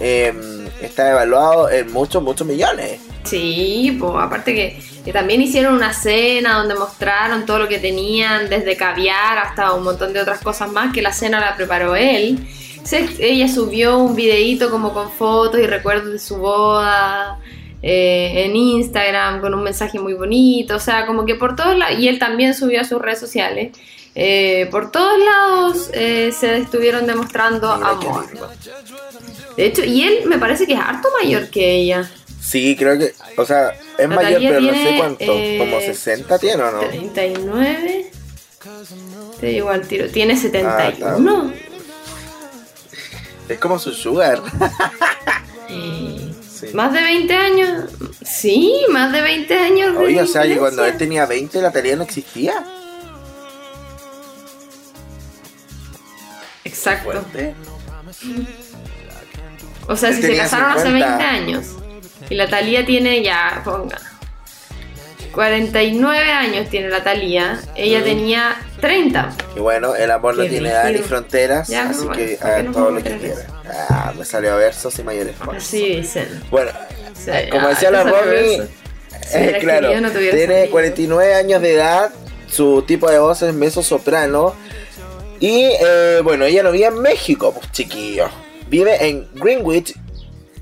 eh, 0.00 0.34
está 0.82 1.10
evaluado 1.10 1.70
en 1.70 1.90
muchos, 1.92 2.22
muchos 2.22 2.46
millones. 2.46 3.00
Sí, 3.24 3.96
pues 3.98 4.12
aparte 4.18 4.54
que, 4.54 4.80
que 5.04 5.12
también 5.12 5.40
hicieron 5.42 5.74
una 5.74 5.92
cena 5.92 6.58
donde 6.58 6.74
mostraron 6.74 7.46
todo 7.46 7.58
lo 7.58 7.68
que 7.68 7.78
tenían, 7.78 8.48
desde 8.48 8.76
caviar 8.76 9.38
hasta 9.38 9.72
un 9.72 9.84
montón 9.84 10.12
de 10.12 10.20
otras 10.20 10.40
cosas 10.40 10.70
más, 10.70 10.92
que 10.92 11.02
la 11.02 11.12
cena 11.12 11.40
la 11.40 11.56
preparó 11.56 11.94
él. 11.96 12.38
Se- 12.88 13.08
ella 13.20 13.48
subió 13.48 13.98
un 13.98 14.14
videíto 14.16 14.70
como 14.70 14.92
con 14.94 15.10
fotos 15.12 15.60
y 15.60 15.66
recuerdos 15.66 16.12
de 16.12 16.18
su 16.18 16.36
boda 16.36 17.38
eh, 17.82 18.44
en 18.46 18.56
Instagram 18.56 19.40
con 19.40 19.52
un 19.54 19.62
mensaje 19.62 19.98
muy 20.00 20.14
bonito, 20.14 20.76
o 20.76 20.80
sea, 20.80 21.06
como 21.06 21.24
que 21.26 21.34
por 21.34 21.54
todos 21.54 21.76
lados, 21.76 21.98
y 21.98 22.08
él 22.08 22.18
también 22.18 22.54
subió 22.54 22.80
a 22.80 22.84
sus 22.84 23.00
redes 23.00 23.20
sociales. 23.20 23.76
eh, 24.14 24.66
por 24.70 24.90
todos 24.90 25.16
lados 25.22 25.90
eh, 25.92 26.32
se 26.32 26.56
estuvieron 26.56 27.06
demostrando 27.06 27.76
Mira 27.76 27.90
amor. 27.90 28.26
De 29.56 29.66
hecho, 29.66 29.84
y 29.84 30.02
él 30.02 30.20
me 30.26 30.38
parece 30.38 30.66
que 30.66 30.72
es 30.72 30.80
harto 30.80 31.08
mayor 31.22 31.48
que 31.50 31.70
ella. 31.82 32.10
Sí, 32.40 32.74
creo 32.76 32.98
que, 32.98 33.12
o 33.36 33.44
sea, 33.44 33.74
es 33.98 34.08
Natalia 34.08 34.38
mayor, 34.38 34.52
pero 34.54 34.60
no 34.60 34.72
sé 34.72 34.94
cuánto, 34.96 35.24
como 35.58 35.80
60 35.80 36.38
tiene 36.38 36.62
o 36.62 36.70
no. 36.72 36.80
39. 36.80 38.10
Te 39.40 39.46
digo 39.46 39.68
al 39.70 39.86
tiro. 39.86 40.08
Tiene 40.08 40.32
Ah, 40.34 40.36
71. 40.36 41.52
Es 43.48 43.58
como 43.58 43.78
su 43.78 43.92
sugar. 43.92 44.42
Eh, 45.70 46.24
Sí. 46.58 46.66
Más 46.74 46.92
de 46.92 47.00
20 47.00 47.34
años. 47.36 47.84
Sí, 48.24 48.74
más 48.90 49.12
de 49.12 49.22
20 49.22 49.56
años. 49.56 49.92
de 49.92 49.98
Oye, 49.98 50.20
o 50.22 50.26
sea, 50.26 50.42
diferencia. 50.42 50.58
cuando 50.58 50.84
él 50.86 50.96
tenía 50.96 51.24
20 51.24 51.62
la 51.62 51.70
tarea 51.70 51.94
no 51.94 52.02
existía. 52.02 52.52
Exacto. 56.64 57.12
Fuerte. 57.12 57.54
O 59.86 59.96
sea, 59.96 60.12
si 60.12 60.20
se 60.22 60.36
casaron 60.36 60.72
hace 60.72 60.86
50. 60.86 61.06
20 61.16 61.24
años. 61.24 61.66
Y 62.28 62.34
la 62.34 62.48
Talía 62.48 62.84
tiene 62.84 63.22
ya, 63.22 63.62
ponga. 63.64 63.98
49 65.32 66.30
años 66.32 66.68
tiene 66.68 66.88
la 66.88 67.02
Talía. 67.02 67.60
Ella 67.74 68.00
Mm. 68.00 68.04
tenía 68.04 68.56
30. 68.80 69.32
Y 69.56 69.60
bueno, 69.60 69.94
el 69.94 70.10
amor 70.10 70.36
no 70.36 70.42
Qué 70.44 70.48
tiene 70.50 70.70
edad 70.70 70.90
ni 70.90 70.98
fronteras, 70.98 71.68
Ya, 71.68 71.88
así 71.90 72.04
bueno, 72.06 72.12
que 72.12 72.36
¿para 72.40 72.54
qué 72.54 72.60
hagan 72.60 72.72
todo 72.72 72.90
lo 72.90 73.02
que 73.02 73.16
quieran. 73.18 73.46
Ah, 73.90 74.12
me 74.16 74.24
salió 74.24 74.52
a 74.52 74.56
versos 74.56 74.98
y 74.98 75.02
mayores 75.02 75.32
esfuerzos. 75.34 75.64
Así 75.68 75.96
dicen. 75.96 76.42
Bueno, 76.50 76.70
Sí, 77.14 77.30
como 77.50 77.66
ah, 77.66 77.70
decía 77.70 77.90
la 77.90 78.04
Romy, 78.04 78.62
eh, 79.34 79.56
claro, 79.60 79.88
no 80.00 80.10
tiene 80.10 80.46
salido. 80.46 80.70
49 80.70 81.34
años 81.34 81.60
de 81.60 81.74
edad, 81.74 82.10
su 82.48 82.82
tipo 82.86 83.10
de 83.10 83.18
voz 83.18 83.42
es 83.42 83.52
meso 83.54 83.82
soprano. 83.82 84.54
Y 85.40 85.68
eh, 85.80 86.20
bueno, 86.22 86.44
ella 86.44 86.62
no 86.62 86.70
vive 86.72 86.86
en 86.86 87.00
México, 87.00 87.52
pues 87.52 87.70
chiquillo. 87.72 88.28
Vive 88.68 89.08
en 89.08 89.28
Greenwich, 89.34 89.94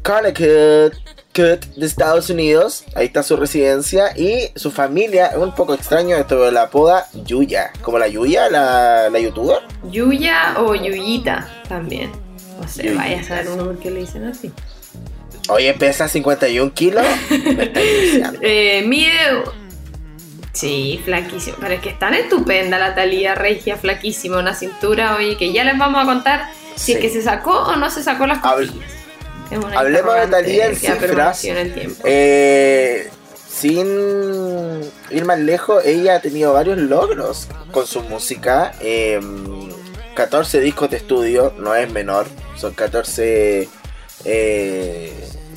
Connecticut 0.02 0.94
de 1.42 1.86
Estados 1.86 2.30
Unidos. 2.30 2.84
Ahí 2.94 3.06
está 3.06 3.22
su 3.22 3.36
residencia. 3.36 4.16
Y 4.16 4.50
su 4.54 4.70
familia, 4.70 5.26
es 5.28 5.36
un 5.36 5.54
poco 5.54 5.74
extraño 5.74 6.16
esto, 6.16 6.36
pero 6.36 6.50
la 6.50 6.62
apoda 6.62 7.06
Yuya. 7.24 7.72
Como 7.82 7.98
la 7.98 8.08
Yuya, 8.08 8.48
la, 8.50 9.08
la 9.10 9.18
youtuber. 9.18 9.58
Yuya 9.90 10.54
o 10.58 10.74
Yuyita 10.74 11.48
también. 11.68 12.10
No 12.60 12.68
sé, 12.68 12.84
Yuyita. 12.84 13.02
vaya 13.02 13.20
a 13.20 13.24
saber 13.24 13.48
uno 13.50 13.64
por 13.64 13.78
qué 13.78 13.90
le 13.90 14.00
dicen 14.00 14.24
así. 14.24 14.52
Oye, 15.48 15.72
pesa 15.74 16.08
51 16.08 16.72
kilos. 16.74 17.04
Me. 17.30 17.72
Eh, 18.42 18.82
mide 18.86 19.12
Sí, 20.56 21.00
flaquísimo. 21.04 21.58
Pero 21.60 21.74
es 21.74 21.80
que 21.80 21.90
es 21.90 21.98
tan 21.98 22.14
estupenda 22.14 22.78
la 22.78 22.94
Talía 22.94 23.34
Regia, 23.34 23.76
flaquísima, 23.76 24.38
una 24.38 24.54
cintura, 24.54 25.14
oye, 25.16 25.36
que 25.36 25.52
ya 25.52 25.64
les 25.64 25.76
vamos 25.76 26.02
a 26.02 26.06
contar 26.06 26.48
si 26.76 26.92
es 26.92 26.98
que 26.98 27.10
se 27.10 27.20
sacó 27.22 27.52
o 27.52 27.76
no 27.76 27.90
se 27.90 28.02
sacó 28.02 28.26
las 28.26 28.38
costillas. 28.38 28.72
Una 28.74 28.95
Hablemos 29.76 30.14
de 30.14 30.26
Thalía 30.28 30.66
en 30.66 30.76
cifras. 30.76 31.44
en. 31.44 31.96
Eh, 32.04 33.08
sin 33.48 33.86
ir 35.10 35.24
más 35.24 35.38
lejos, 35.38 35.84
ella 35.84 36.16
ha 36.16 36.20
tenido 36.20 36.52
varios 36.52 36.78
logros 36.78 37.48
con 37.72 37.86
su 37.86 38.02
música. 38.02 38.72
Eh, 38.80 39.20
14 40.14 40.60
discos 40.60 40.90
de 40.90 40.96
estudio, 40.96 41.54
no 41.58 41.74
es 41.74 41.90
menor. 41.92 42.26
Son 42.56 42.74
14 42.74 43.68
eh, 44.24 45.12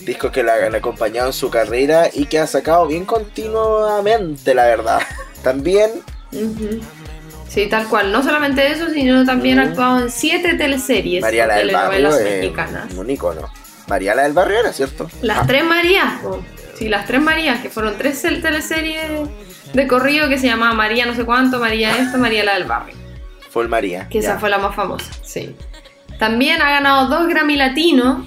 discos 0.05 0.31
que 0.31 0.43
la 0.43 0.55
han 0.65 0.75
acompañado 0.75 1.27
en 1.27 1.33
su 1.33 1.49
carrera 1.49 2.09
y 2.13 2.25
que 2.25 2.39
ha 2.39 2.47
sacado 2.47 2.87
bien 2.87 3.05
continuamente, 3.05 4.53
la 4.53 4.65
verdad. 4.65 4.99
También. 5.43 5.91
Sí, 7.47 7.67
tal 7.67 7.87
cual. 7.87 8.11
No 8.11 8.21
solamente 8.21 8.71
eso, 8.71 8.89
sino 8.89 9.25
también 9.25 9.57
ha 9.57 9.63
actuado 9.63 10.03
en 10.03 10.11
siete 10.11 10.53
teleseries 10.53 11.21
Mariala 11.21 11.55
o 11.55 11.57
del 11.57 11.71
Barrio 11.71 12.09
es 12.09 12.23
mexicanas. 12.23 12.93
un 12.93 13.09
icono. 13.89 13.95
Mariala 13.95 14.23
del 14.23 14.33
Barrio 14.33 14.59
era, 14.59 14.73
¿cierto? 14.73 15.09
Las 15.21 15.39
Ah, 15.39 15.43
tres 15.47 15.63
Marías, 15.63 16.21
po. 16.21 16.43
sí, 16.75 16.87
las 16.89 17.05
tres 17.05 17.21
Marías, 17.21 17.59
que 17.61 17.69
fueron 17.69 17.97
tres 17.97 18.21
teleseries 18.21 19.01
de 19.73 19.87
corrido 19.87 20.29
que 20.29 20.37
se 20.37 20.47
llamaba 20.47 20.73
María 20.73 21.05
no 21.05 21.13
sé 21.15 21.25
cuánto, 21.25 21.59
María 21.59 21.97
esto, 21.97 22.17
María 22.17 22.43
la 22.43 22.53
del 22.55 22.63
barrio, 22.65 22.95
Full 23.51 23.67
María. 23.67 24.07
que 24.09 24.21
ya. 24.21 24.29
esa 24.31 24.39
fue 24.39 24.49
la 24.49 24.57
más 24.57 24.75
famosa, 24.75 25.11
sí. 25.23 25.55
También 26.17 26.61
ha 26.61 26.69
ganado 26.69 27.07
dos 27.07 27.27
Grammy 27.27 27.55
Latinos, 27.55 28.25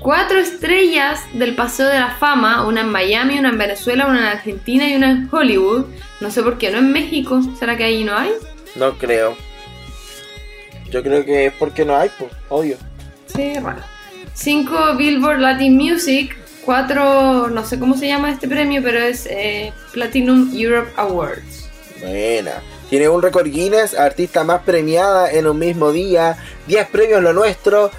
cuatro 0.00 0.38
estrellas 0.38 1.20
del 1.34 1.54
Paseo 1.54 1.86
de 1.88 2.00
la 2.00 2.10
Fama, 2.12 2.66
una 2.66 2.80
en 2.80 2.88
Miami, 2.90 3.38
una 3.38 3.50
en 3.50 3.58
Venezuela, 3.58 4.06
una 4.06 4.18
en 4.20 4.26
Argentina 4.38 4.88
y 4.88 4.96
una 4.96 5.10
en 5.10 5.28
Hollywood. 5.30 5.84
No 6.20 6.30
sé 6.30 6.42
por 6.42 6.58
qué, 6.58 6.70
no 6.70 6.78
en 6.78 6.90
México, 6.92 7.40
¿será 7.58 7.76
que 7.76 7.84
ahí 7.84 8.02
no 8.04 8.16
hay? 8.16 8.30
No 8.74 8.96
creo. 8.98 9.36
Yo 10.90 11.02
creo 11.04 11.24
que 11.24 11.46
es 11.46 11.52
porque 11.52 11.84
no 11.84 11.96
hay, 11.96 12.10
pues, 12.18 12.32
obvio. 12.48 12.76
Sí, 13.26 13.54
raro. 13.60 13.82
Cinco 14.40 14.96
Billboard 14.96 15.38
Latin 15.40 15.76
Music, 15.76 16.34
cuatro, 16.64 17.50
no 17.50 17.62
sé 17.62 17.78
cómo 17.78 17.94
se 17.94 18.08
llama 18.08 18.30
este 18.30 18.48
premio, 18.48 18.82
pero 18.82 18.98
es 18.98 19.26
eh, 19.26 19.70
Platinum 19.92 20.50
Europe 20.56 20.90
Awards. 20.96 21.68
Buena. 22.00 22.62
Tiene 22.88 23.10
un 23.10 23.20
récord 23.20 23.46
Guinness, 23.46 23.92
artista 23.94 24.42
más 24.42 24.62
premiada 24.62 25.30
en 25.30 25.46
un 25.46 25.58
mismo 25.58 25.92
día, 25.92 26.38
10 26.68 26.88
premios 26.88 27.22
Lo 27.22 27.34
Nuestro, 27.34 27.90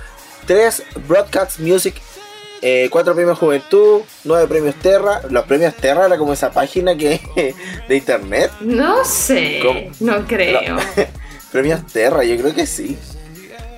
3 0.47 0.83
Broadcast 1.07 1.59
Music, 1.59 1.93
4 2.89 3.13
premios 3.13 3.37
Juventud, 3.37 4.01
9 4.23 4.47
premios 4.47 4.73
Terra. 4.75 5.21
Los 5.29 5.45
premios 5.45 5.75
Terra 5.75 6.07
era 6.07 6.17
como 6.17 6.33
esa 6.33 6.49
página 6.51 6.97
que 6.97 7.21
de 7.87 7.95
internet. 7.95 8.51
No 8.61 9.05
sé, 9.05 9.59
¿Cómo? 9.61 9.81
no 9.99 10.25
creo. 10.25 10.75
Premios 11.51 11.85
Terra, 11.85 12.23
yo 12.23 12.35
creo 12.37 12.55
que 12.55 12.65
sí. 12.65 12.97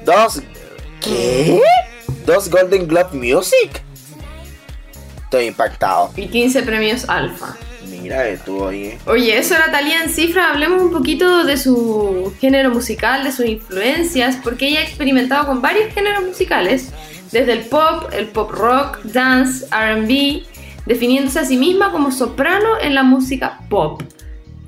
Dos. 0.06 0.42
¿Qué? 1.02 1.60
Dos 2.26 2.50
Golden 2.50 2.88
Globe 2.88 3.14
Music. 3.14 3.82
Estoy 5.24 5.46
impactado. 5.46 6.12
Y 6.16 6.28
15 6.28 6.64
premios 6.64 7.10
Alfa. 7.10 7.58
Mira, 7.90 8.28
estuvo 8.28 8.68
ahí. 8.68 8.98
Oye, 9.06 9.38
eso 9.38 9.56
era 9.56 9.72
Talía 9.72 10.04
en 10.04 10.10
cifra. 10.10 10.52
Hablemos 10.52 10.82
un 10.82 10.92
poquito 10.92 11.44
de 11.44 11.58
su 11.58 12.34
género 12.40 12.70
musical, 12.70 13.24
de 13.24 13.32
sus 13.32 13.46
influencias, 13.46 14.38
porque 14.44 14.68
ella 14.68 14.80
ha 14.80 14.84
experimentado 14.84 15.48
con 15.48 15.62
varios 15.62 15.94
géneros 15.94 16.24
musicales, 16.24 16.92
desde 17.32 17.54
el 17.54 17.62
pop, 17.62 18.10
el 18.14 18.28
pop 18.28 18.52
rock, 18.52 19.00
dance, 19.04 19.66
RB, 19.68 20.44
definiéndose 20.86 21.40
a 21.40 21.46
sí 21.46 21.58
misma 21.58 21.92
como 21.92 22.12
soprano 22.12 22.80
en 22.82 22.96
la 22.96 23.04
música 23.04 23.60
pop. 23.70 24.02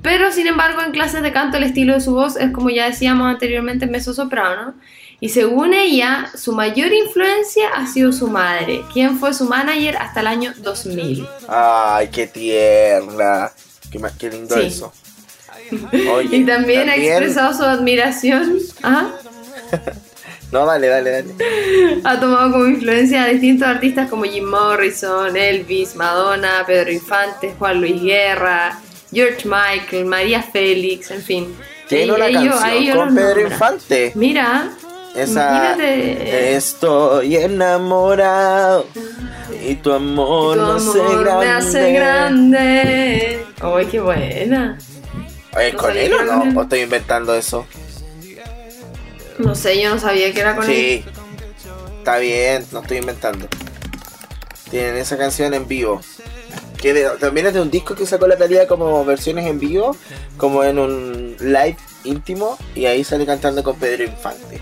Pero 0.02 0.30
sin 0.30 0.46
embargo, 0.46 0.82
en 0.82 0.92
clases 0.92 1.22
de 1.22 1.32
canto 1.32 1.56
el 1.56 1.64
estilo 1.64 1.94
de 1.94 2.00
su 2.00 2.12
voz 2.12 2.36
es 2.36 2.52
como 2.52 2.70
ya 2.70 2.86
decíamos 2.86 3.28
anteriormente, 3.28 3.86
mezzo-soprano. 3.86 4.74
Y 5.18 5.30
según 5.30 5.72
ella, 5.72 6.30
su 6.36 6.52
mayor 6.52 6.92
influencia 6.92 7.68
ha 7.74 7.86
sido 7.86 8.12
su 8.12 8.28
madre, 8.28 8.82
quien 8.92 9.18
fue 9.18 9.32
su 9.32 9.44
manager 9.46 9.96
hasta 9.96 10.20
el 10.20 10.26
año 10.26 10.52
2000. 10.58 11.26
Ay, 11.48 12.08
qué 12.12 12.26
tierna. 12.26 13.50
Qué, 13.90 13.98
más, 13.98 14.12
qué 14.12 14.28
lindo 14.30 14.54
Sí. 14.56 14.66
eso. 14.66 14.92
Oye, 16.12 16.36
Y 16.36 16.44
también, 16.44 16.88
ha 16.90 16.96
expresado 16.96 17.54
su 17.54 17.62
admiración. 17.64 18.58
Ajá. 18.82 19.10
No, 20.52 20.64
dale, 20.64 20.86
dale, 20.86 21.10
dale. 21.10 21.34
Ha 22.04 22.20
tomado 22.20 22.52
como 22.52 22.66
influencia 22.66 23.24
a 23.24 23.26
distintos 23.26 23.66
artistas 23.66 24.08
como 24.08 24.22
Jim 24.22 24.44
Morrison, 24.48 25.36
Elvis, 25.36 25.96
Madonna, 25.96 26.62
Pedro 26.64 26.92
Infante, 26.92 27.56
Juan 27.58 27.80
Luis 27.80 28.00
Guerra, 28.00 28.78
George 29.12 29.40
Michael, 29.44 30.04
María 30.06 30.42
Félix, 30.44 31.10
en 31.10 31.20
fin. 31.20 31.56
Tiene 31.88 32.12
una 32.12 32.28
ellos- 32.28 32.60
canción 32.60 32.96
con 32.96 33.14
Pedro 33.16 33.28
nombra. 33.40 33.52
Infante. 33.54 34.12
Mira, 34.14 34.70
Esa. 35.16 35.74
imagínate. 35.76 36.56
Estoy 36.56 37.36
enamorado. 37.36 38.86
Y 39.64 39.74
tu 39.76 39.92
amor, 39.92 40.56
tu 40.58 40.64
hace 40.64 41.00
amor 41.00 41.20
grande. 41.24 41.46
me 41.46 41.52
hace 41.52 41.92
grande. 41.92 43.46
¡Ay, 43.60 43.86
qué 43.86 44.00
buena! 44.00 44.78
Oye, 45.56 45.72
No 45.72 45.78
¿con 45.78 45.96
él 45.96 46.12
o 46.12 46.22
no? 46.44 46.60
¿O 46.60 46.62
estoy 46.62 46.80
inventando 46.80 47.34
eso? 47.34 47.66
No 49.38 49.54
sé, 49.54 49.80
yo 49.80 49.90
no 49.90 49.98
sabía 50.00 50.32
que 50.32 50.40
era 50.40 50.54
con 50.56 50.64
él. 50.64 50.70
Sí. 50.74 51.04
Está 51.98 52.18
bien, 52.18 52.64
no 52.72 52.80
estoy 52.80 52.98
inventando. 52.98 53.46
Tienen 54.70 54.96
esa 54.96 55.16
canción 55.16 55.54
en 55.54 55.66
vivo. 55.66 56.00
Que 56.80 56.92
de- 56.92 57.08
también 57.18 57.46
es 57.46 57.54
de 57.54 57.60
un 57.62 57.70
disco 57.70 57.94
que 57.94 58.06
sacó 58.06 58.26
la 58.26 58.36
Talía 58.36 58.66
como 58.66 59.04
versiones 59.04 59.46
en 59.46 59.58
vivo, 59.58 59.96
como 60.36 60.62
en 60.62 60.78
un 60.78 61.36
live 61.40 61.76
íntimo, 62.04 62.58
y 62.74 62.84
ahí 62.86 63.02
sale 63.02 63.24
cantando 63.26 63.62
con 63.64 63.76
Pedro 63.76 64.04
Infante. 64.04 64.60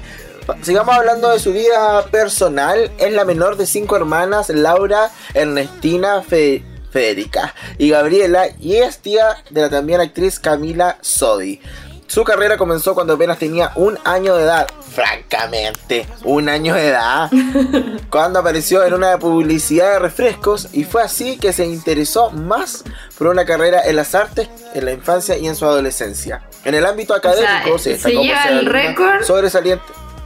Sigamos 0.63 0.95
hablando 0.95 1.31
de 1.31 1.39
su 1.39 1.53
vida 1.53 2.05
personal. 2.11 2.91
Es 2.99 3.13
la 3.13 3.25
menor 3.25 3.57
de 3.57 3.67
cinco 3.67 3.97
hermanas, 3.97 4.49
Laura, 4.51 5.11
Ernestina, 5.35 6.23
Fe- 6.23 6.65
Federica 6.91 7.55
y 7.79 7.91
Gabriela, 7.91 8.47
y 8.61 8.77
es 8.77 8.99
tía 8.99 9.37
de 9.51 9.63
la 9.63 9.71
también 9.71 10.01
actriz 10.01 10.39
Camila 10.39 10.97
Sodi. 11.01 11.61
Su 12.07 12.23
carrera 12.23 12.57
comenzó 12.57 12.95
cuando 12.95 13.15
apenas 13.15 13.39
tenía 13.39 13.73
un 13.75 13.99
año 14.05 14.37
de 14.37 14.45
edad. 14.45 14.69
Francamente, 14.95 16.07
un 16.23 16.49
año 16.49 16.75
de 16.75 16.89
edad. 16.89 17.31
cuando 18.11 18.39
apareció 18.39 18.85
en 18.85 18.95
una 18.95 19.19
publicidad 19.19 19.95
de 19.95 19.99
refrescos 19.99 20.69
y 20.73 20.85
fue 20.85 21.03
así 21.03 21.37
que 21.39 21.53
se 21.53 21.65
interesó 21.67 22.31
más 22.31 22.85
por 23.19 23.27
una 23.29 23.45
carrera 23.45 23.81
en 23.85 23.97
las 23.97 24.15
artes 24.15 24.49
en 24.75 24.85
la 24.85 24.93
infancia 24.93 25.37
y 25.37 25.49
en 25.49 25.57
su 25.57 25.65
adolescencia. 25.65 26.43
En 26.65 26.75
el 26.75 26.87
ámbito 26.87 27.15
académico 27.15 27.79
se 27.79 27.91
destacó 27.91 28.15
por 28.17 28.25
lleva 28.25 28.43
ser 28.45 28.53
el 28.53 28.67
récord. 28.67 29.23
sobresaliente 29.25 29.85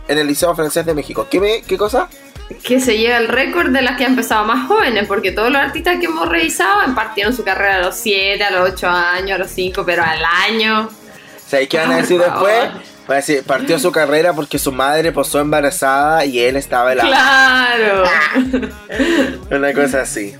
en 0.08 0.18
el 0.18 0.26
Liceo 0.26 0.54
Francés 0.54 0.84
de 0.86 0.94
México. 0.94 1.26
¿Qué, 1.30 1.40
me- 1.40 1.62
qué 1.62 1.76
cosa? 1.78 2.08
que 2.64 2.80
se 2.80 2.96
lleva 2.96 3.18
el 3.18 3.28
récord 3.28 3.68
de 3.72 3.82
las 3.82 3.98
que 3.98 4.06
han 4.06 4.12
empezado 4.12 4.42
más 4.46 4.66
jóvenes, 4.68 5.06
porque 5.06 5.32
todos 5.32 5.50
los 5.52 5.60
artistas 5.60 5.98
que 6.00 6.06
hemos 6.06 6.26
revisado 6.30 6.94
partieron 6.94 7.34
su 7.36 7.44
carrera 7.44 7.76
a 7.76 7.80
los 7.80 7.94
7, 7.96 8.42
a 8.42 8.50
los 8.50 8.70
8 8.72 8.88
años, 8.88 9.32
a 9.36 9.38
los 9.38 9.50
5, 9.50 9.84
pero 9.84 10.02
al 10.02 10.24
año. 10.24 10.88
¿Sabéis 11.46 11.68
qué 11.68 11.76
van 11.76 11.92
a 11.92 11.96
decir 11.98 12.18
después? 12.18 12.70
Van 13.06 13.12
a 13.12 13.14
decir, 13.16 13.42
partió 13.44 13.78
su 13.78 13.92
carrera 13.92 14.32
porque 14.32 14.58
su 14.58 14.72
madre 14.72 15.12
posó 15.12 15.40
embarazada 15.40 16.24
y 16.24 16.38
él 16.40 16.56
estaba 16.56 16.94
la... 16.94 17.04
¡Claro! 17.04 18.04
Una 19.50 19.72
cosa 19.74 20.00
así. 20.02 20.34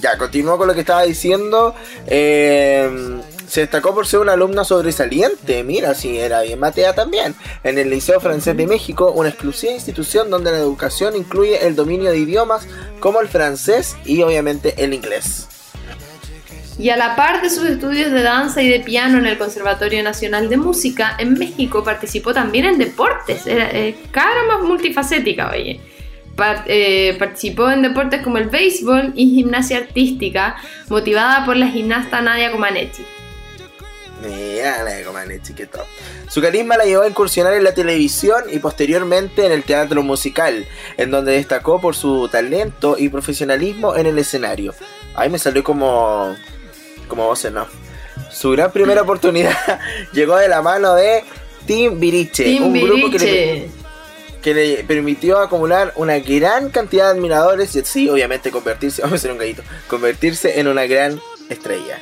Ya, 0.00 0.18
continúo 0.18 0.58
con 0.58 0.66
lo 0.68 0.74
que 0.74 0.80
estaba 0.80 1.02
diciendo. 1.04 1.74
Eh, 2.06 3.20
se 3.48 3.60
destacó 3.62 3.94
por 3.94 4.06
ser 4.06 4.20
una 4.20 4.32
alumna 4.32 4.64
sobresaliente. 4.64 5.64
Mira, 5.64 5.94
sí, 5.94 6.18
era 6.18 6.42
bien 6.42 6.58
matea 6.58 6.94
también. 6.94 7.34
En 7.64 7.78
el 7.78 7.90
Liceo 7.90 8.20
Francés 8.20 8.56
de 8.56 8.66
México, 8.66 9.12
una 9.12 9.28
exclusiva 9.28 9.72
institución 9.72 10.30
donde 10.30 10.52
la 10.52 10.58
educación 10.58 11.16
incluye 11.16 11.66
el 11.66 11.76
dominio 11.76 12.10
de 12.10 12.18
idiomas 12.18 12.66
como 13.00 13.20
el 13.20 13.28
francés 13.28 13.96
y 14.04 14.22
obviamente 14.22 14.74
el 14.78 14.94
inglés. 14.94 15.48
Y 16.78 16.90
a 16.90 16.96
la 16.98 17.16
par 17.16 17.40
de 17.40 17.48
sus 17.48 17.64
estudios 17.64 18.12
de 18.12 18.22
danza 18.22 18.60
y 18.60 18.68
de 18.68 18.80
piano 18.80 19.16
en 19.16 19.24
el 19.24 19.38
Conservatorio 19.38 20.02
Nacional 20.02 20.50
de 20.50 20.58
Música, 20.58 21.16
en 21.18 21.32
México 21.38 21.82
participó 21.82 22.34
también 22.34 22.66
en 22.66 22.78
deportes. 22.78 23.46
Era 23.46 23.70
eh, 23.70 23.96
cara 24.10 24.44
más 24.46 24.62
multifacética, 24.62 25.50
oye. 25.50 25.80
Par- 26.36 26.64
eh, 26.66 27.16
participó 27.18 27.70
en 27.70 27.80
deportes 27.80 28.20
como 28.20 28.36
el 28.36 28.50
béisbol 28.50 29.14
y 29.16 29.36
gimnasia 29.36 29.78
artística, 29.78 30.56
motivada 30.90 31.46
por 31.46 31.56
la 31.56 31.68
gimnasta 31.68 32.20
Nadia 32.20 32.52
Comaneci. 32.52 33.02
Mira 34.22 34.82
la 34.82 34.92
top. 35.70 35.86
Su 36.28 36.40
carisma 36.40 36.76
la 36.76 36.84
llevó 36.84 37.02
a 37.02 37.08
incursionar 37.08 37.54
en 37.54 37.64
la 37.64 37.74
televisión 37.74 38.44
y 38.50 38.58
posteriormente 38.58 39.44
en 39.44 39.52
el 39.52 39.62
teatro 39.62 40.02
musical, 40.02 40.66
en 40.96 41.10
donde 41.10 41.32
destacó 41.32 41.80
por 41.80 41.94
su 41.94 42.28
talento 42.28 42.96
y 42.98 43.08
profesionalismo 43.08 43.94
en 43.96 44.06
el 44.06 44.18
escenario. 44.18 44.74
Ahí 45.14 45.28
me 45.28 45.38
salió 45.38 45.62
como. 45.62 46.34
como 47.08 47.26
voz 47.26 47.44
off. 47.44 47.68
Su 48.30 48.50
gran 48.50 48.72
primera 48.72 49.02
oportunidad 49.02 49.56
llegó 50.12 50.36
de 50.36 50.48
la 50.48 50.62
mano 50.62 50.94
de 50.94 51.22
Tim 51.66 51.98
Viriche, 52.00 52.60
un 52.60 52.72
grupo 52.72 53.10
que 53.10 53.18
le, 53.18 53.68
que 54.42 54.54
le 54.54 54.84
permitió 54.84 55.38
acumular 55.38 55.92
una 55.96 56.18
gran 56.18 56.70
cantidad 56.70 57.12
de 57.12 57.18
admiradores 57.18 57.74
y 57.76 57.84
sí, 57.84 58.08
obviamente 58.08 58.50
convertirse, 58.50 59.02
vamos 59.02 59.14
a 59.14 59.16
hacer 59.16 59.32
un 59.32 59.38
gallito, 59.38 59.62
convertirse 59.88 60.60
en 60.60 60.68
una 60.68 60.86
gran 60.86 61.20
estrella. 61.48 61.98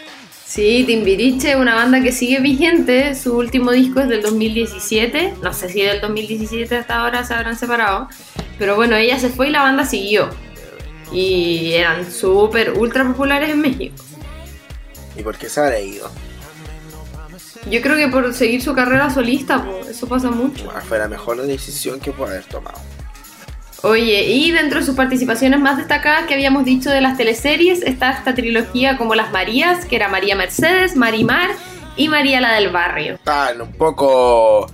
Sí, 0.47 0.85
Timbiriche, 0.87 1.57
una 1.57 1.75
banda 1.75 2.03
que 2.03 2.13
sigue 2.13 2.39
vigente. 2.41 3.15
Su 3.15 3.37
último 3.37 3.73
disco 3.73 4.01
es 4.01 4.09
del 4.09 4.23
2017. 4.23 5.35
No 5.43 5.53
sé 5.53 5.69
si 5.69 5.83
del 5.83 6.01
2017 6.01 6.77
hasta 6.77 7.01
ahora 7.01 7.25
se 7.25 7.35
habrán 7.35 7.57
separado. 7.57 8.09
Pero 8.59 8.77
bueno, 8.77 8.95
ella 8.97 9.19
se 9.19 9.31
fue 9.31 9.49
y 9.49 9.51
la 9.51 9.63
banda 9.63 9.85
siguió. 9.85 10.29
Y 11.13 11.73
eran 11.73 12.11
súper, 12.11 12.73
ultra 12.73 13.05
populares 13.05 13.51
en 13.51 13.61
México. 13.61 13.97
¿Y 15.17 15.23
por 15.23 15.37
qué 15.37 15.49
se 15.49 15.61
habrá 15.61 15.81
ido? 15.81 16.11
Yo 17.71 17.81
creo 17.81 17.97
que 17.97 18.09
por 18.09 18.33
seguir 18.35 18.63
su 18.63 18.75
carrera 18.75 19.11
solista, 19.11 19.65
pues, 19.65 19.89
eso 19.89 20.07
pasa 20.07 20.31
mucho. 20.31 20.67
Bueno, 20.67 20.81
fue 20.83 20.99
la 20.99 21.09
mejor 21.09 21.41
decisión 21.43 21.99
que 21.99 22.13
puede 22.13 22.33
haber 22.33 22.45
tomado. 22.45 22.79
Oye, 23.85 24.25
y 24.31 24.51
dentro 24.51 24.81
de 24.81 24.87
sus 24.87 24.97
participaciones 24.97 25.61
más 25.61 25.77
destacadas 25.77 26.27
que 26.27 26.33
habíamos 26.33 26.65
dicho 26.65 26.89
de 26.89 27.03
las 27.03 27.19
teleseries, 27.19 27.83
está 27.83 28.13
esta 28.13 28.35
trilogía 28.35 28.97
como 28.97 29.15
Las 29.15 29.31
Marías, 29.31 29.85
que 29.85 29.97
era 29.97 30.09
María 30.09 30.35
Mercedes, 30.37 30.97
Marimar 30.97 31.51
y 31.97 32.09
María 32.09 32.41
la 32.41 32.55
del 32.55 32.71
Barrio. 32.71 33.17
Están 33.17 33.61
un 33.61 33.73
poco, 33.75 34.73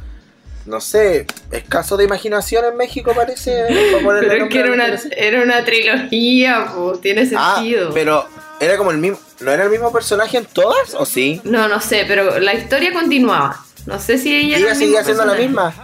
no 0.66 0.80
sé, 0.80 1.26
escaso 1.50 1.96
de 1.96 2.04
imaginación 2.04 2.64
en 2.66 2.76
México 2.76 3.12
parece. 3.12 3.64
ponerle 4.04 4.28
Pero 4.28 4.48
que 4.48 4.61
era 4.61 4.72
una, 4.72 4.86
era 5.16 5.42
una 5.42 5.64
trilogía, 5.64 6.68
pues, 6.76 7.00
tiene 7.00 7.28
Ah, 7.36 7.54
sentido. 7.56 7.90
pero 7.92 8.28
era 8.61 8.76
como 8.76 8.92
el 8.92 8.98
mismo, 8.98 9.18
¿no 9.40 9.50
era 9.50 9.64
el 9.64 9.70
mismo 9.70 9.90
personaje 9.92 10.36
en 10.38 10.44
todas 10.44 10.94
o 10.94 11.04
sí? 11.04 11.40
No, 11.42 11.66
no 11.66 11.80
sé, 11.80 12.04
pero 12.06 12.38
la 12.38 12.54
historia 12.54 12.92
continuaba. 12.92 13.58
No 13.86 13.98
sé 13.98 14.18
si 14.18 14.32
ella... 14.36 14.56
¿Y 14.56 14.62
ella 14.62 14.70
el 14.70 14.76
seguía 14.78 15.02
siendo 15.02 15.24
la 15.24 15.34
misma? 15.34 15.74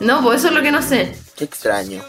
No, 0.00 0.22
pues 0.22 0.38
eso 0.38 0.48
es 0.48 0.54
lo 0.54 0.62
que 0.62 0.70
no 0.72 0.80
sé. 0.80 1.14
Qué 1.36 1.44
extraño. 1.44 2.02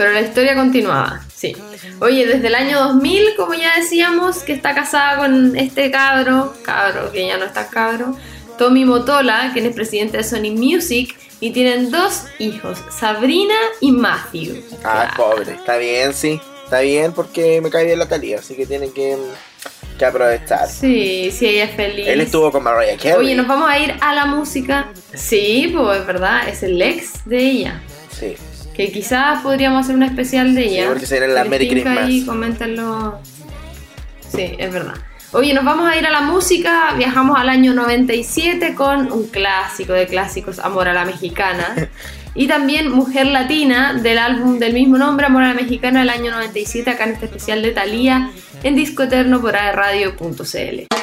Pero 0.00 0.12
la 0.12 0.22
historia 0.22 0.54
continuaba, 0.54 1.20
sí. 1.30 1.54
Oye, 2.00 2.24
desde 2.24 2.46
el 2.46 2.54
año 2.54 2.78
2000, 2.84 3.36
como 3.36 3.52
ya 3.52 3.76
decíamos, 3.76 4.38
que 4.38 4.54
está 4.54 4.74
casada 4.74 5.18
con 5.18 5.54
este 5.58 5.90
cabro, 5.90 6.54
cabro, 6.62 7.12
que 7.12 7.26
ya 7.26 7.36
no 7.36 7.44
está 7.44 7.68
cabro, 7.68 8.16
Tommy 8.56 8.86
Motola, 8.86 9.50
quien 9.52 9.66
es 9.66 9.74
presidente 9.74 10.16
de 10.16 10.24
Sony 10.24 10.52
Music, 10.56 11.14
y 11.38 11.50
tienen 11.50 11.90
dos 11.90 12.24
hijos, 12.38 12.78
Sabrina 12.88 13.54
y 13.82 13.92
Matthew. 13.92 14.64
Ah, 14.84 15.12
pobre. 15.14 15.52
Está 15.52 15.76
bien, 15.76 16.14
sí. 16.14 16.40
Está 16.64 16.80
bien 16.80 17.12
porque 17.12 17.60
me 17.60 17.68
cae 17.68 17.84
bien 17.84 17.98
la 17.98 18.08
Talía, 18.08 18.38
así 18.38 18.54
que 18.54 18.64
tienen 18.64 18.94
que, 18.94 19.18
que 19.98 20.04
aprovechar. 20.06 20.66
Sí, 20.66 21.30
sí, 21.30 21.46
ella 21.46 21.64
es 21.64 21.76
feliz. 21.76 22.08
Él 22.08 22.22
estuvo 22.22 22.50
con 22.50 22.62
Mariah 22.62 22.96
Carey. 22.96 23.18
Oye, 23.18 23.34
nos 23.34 23.46
vamos 23.46 23.68
a 23.68 23.78
ir 23.78 23.94
a 24.00 24.14
la 24.14 24.24
música. 24.24 24.94
Sí, 25.12 25.70
pues 25.76 26.00
es 26.00 26.06
verdad, 26.06 26.48
es 26.48 26.62
el 26.62 26.80
ex 26.80 27.22
de 27.26 27.36
ella. 27.36 27.82
Sí. 28.70 28.76
Que 28.76 28.92
quizás 28.92 29.42
podríamos 29.42 29.80
hacer 29.84 29.96
un 29.96 30.02
especial 30.02 30.54
de 30.54 30.64
ella. 30.66 30.88
porque 30.88 31.06
se 31.06 31.18
viene 31.18 31.34
la 31.34 31.42
Si 31.44 31.48
les 31.48 31.50
Merry 31.50 31.68
tinca 31.68 32.04
Christmas. 32.04 32.26
coméntenlo. 32.26 33.18
Sí, 34.34 34.54
es 34.58 34.72
verdad. 34.72 34.94
Oye, 35.32 35.54
nos 35.54 35.64
vamos 35.64 35.88
a 35.88 35.96
ir 35.96 36.04
a 36.06 36.10
la 36.10 36.22
música. 36.22 36.94
Viajamos 36.96 37.38
al 37.38 37.48
año 37.48 37.72
97 37.72 38.74
con 38.74 39.12
un 39.12 39.28
clásico 39.28 39.92
de 39.92 40.06
clásicos, 40.06 40.58
Amor 40.58 40.88
a 40.88 40.92
la 40.92 41.04
Mexicana. 41.04 41.88
Y 42.32 42.46
también 42.46 42.92
Mujer 42.92 43.26
Latina, 43.26 43.92
del 43.92 44.16
álbum 44.16 44.60
del 44.60 44.72
mismo 44.72 44.96
nombre, 44.96 45.26
Amor 45.26 45.42
a 45.42 45.48
la 45.48 45.54
Mexicana, 45.54 45.98
del 45.98 46.10
año 46.10 46.30
97, 46.30 46.88
acá 46.88 47.02
en 47.02 47.14
este 47.14 47.26
especial 47.26 47.60
de 47.60 47.72
Thalía, 47.72 48.30
en 48.62 48.76
Disco 48.76 49.02
Eterno 49.02 49.40
por 49.40 49.56
aerradio.cl. 49.56 50.99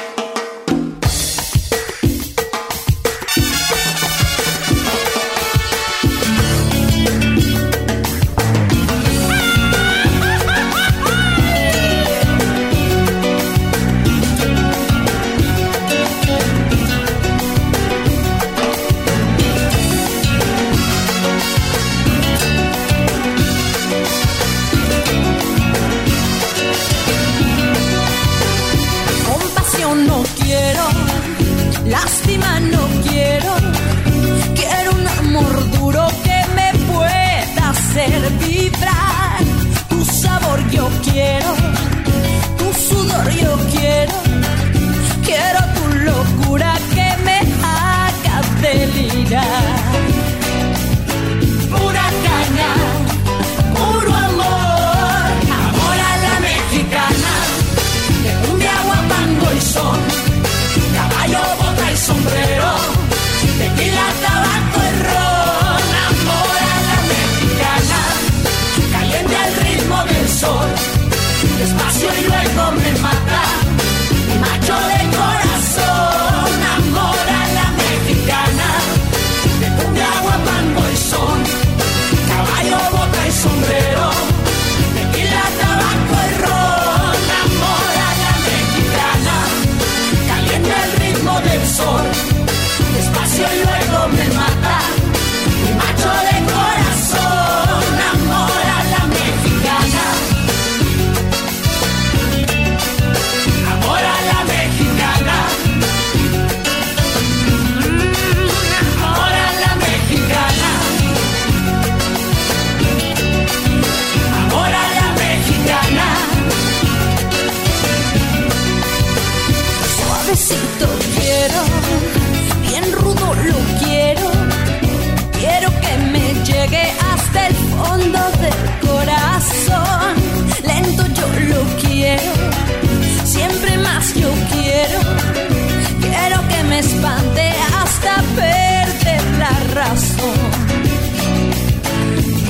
razón. 139.78 140.40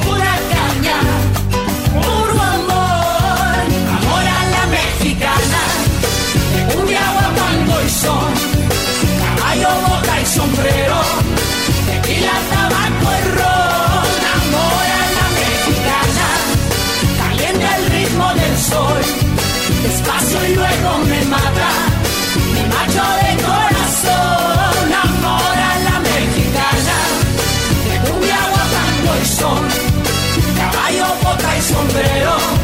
Pura 0.04 0.34
caña, 0.54 1.00
puro 1.94 2.42
amor, 2.56 3.58
amor 3.98 4.26
a 4.38 4.42
la 4.56 4.64
mexicana, 4.78 5.62
un 6.80 6.88
agua, 7.08 7.28
pan, 7.38 7.58
y 7.86 7.90
son, 8.04 8.32
caballo, 9.22 9.70
boca 9.88 10.22
y 10.22 10.26
sombrero, 10.38 11.00
tequila, 11.88 12.36
sombrero. 31.90 32.57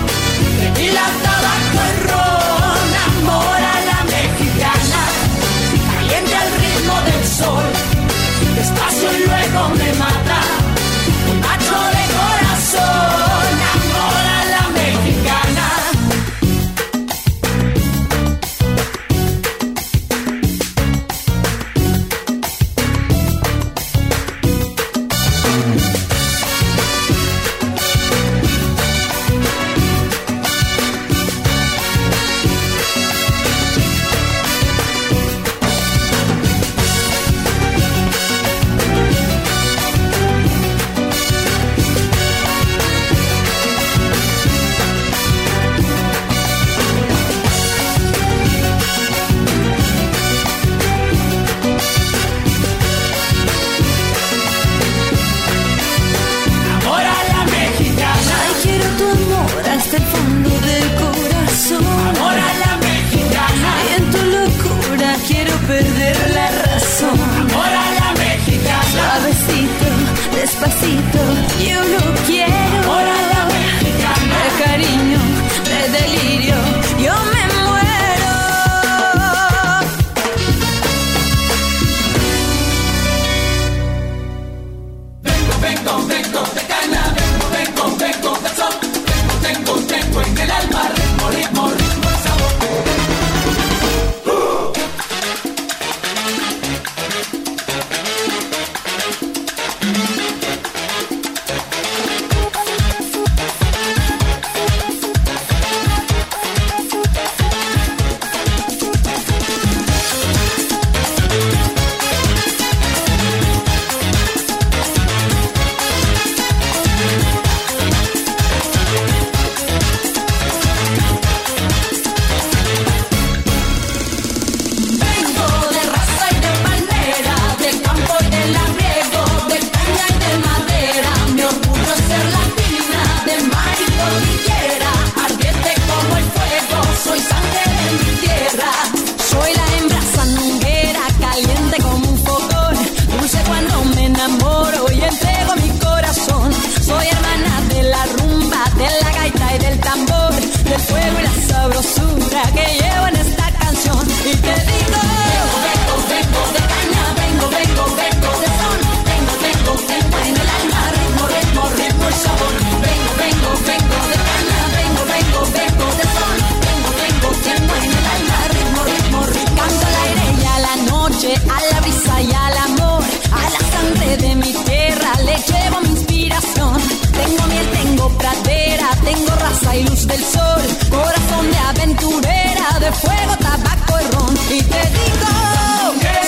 luz 179.86 180.08
del 180.08 180.24
sol, 180.24 180.62
corazón 180.90 181.52
de 181.52 181.58
aventurera, 181.58 182.80
de 182.80 182.92
fuego, 182.92 183.36
tabaco 183.38 184.00
y 184.02 184.16
ron. 184.16 184.34
Y 184.50 184.62
te 184.64 184.84
digo, 184.98 185.32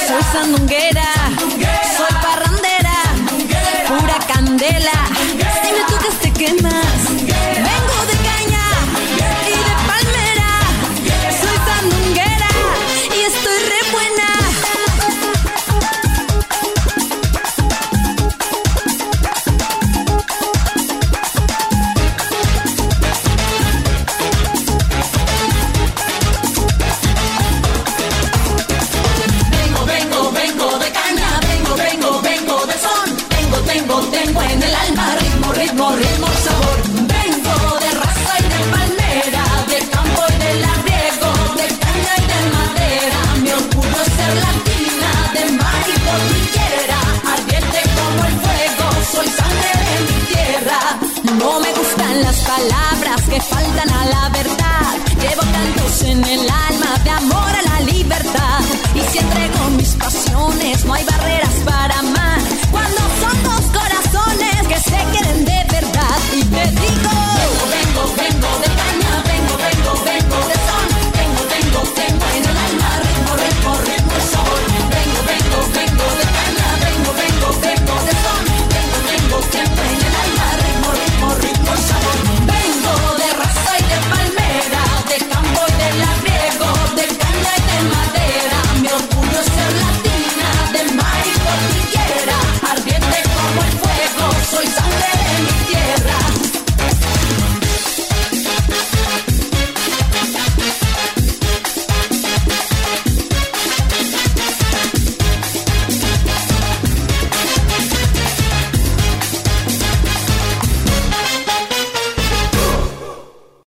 soy 0.08 0.24
sandunguera, 0.32 1.10
soy 1.98 2.14
parrandera, 2.22 2.98
pura 3.88 4.18
candela 4.28 4.96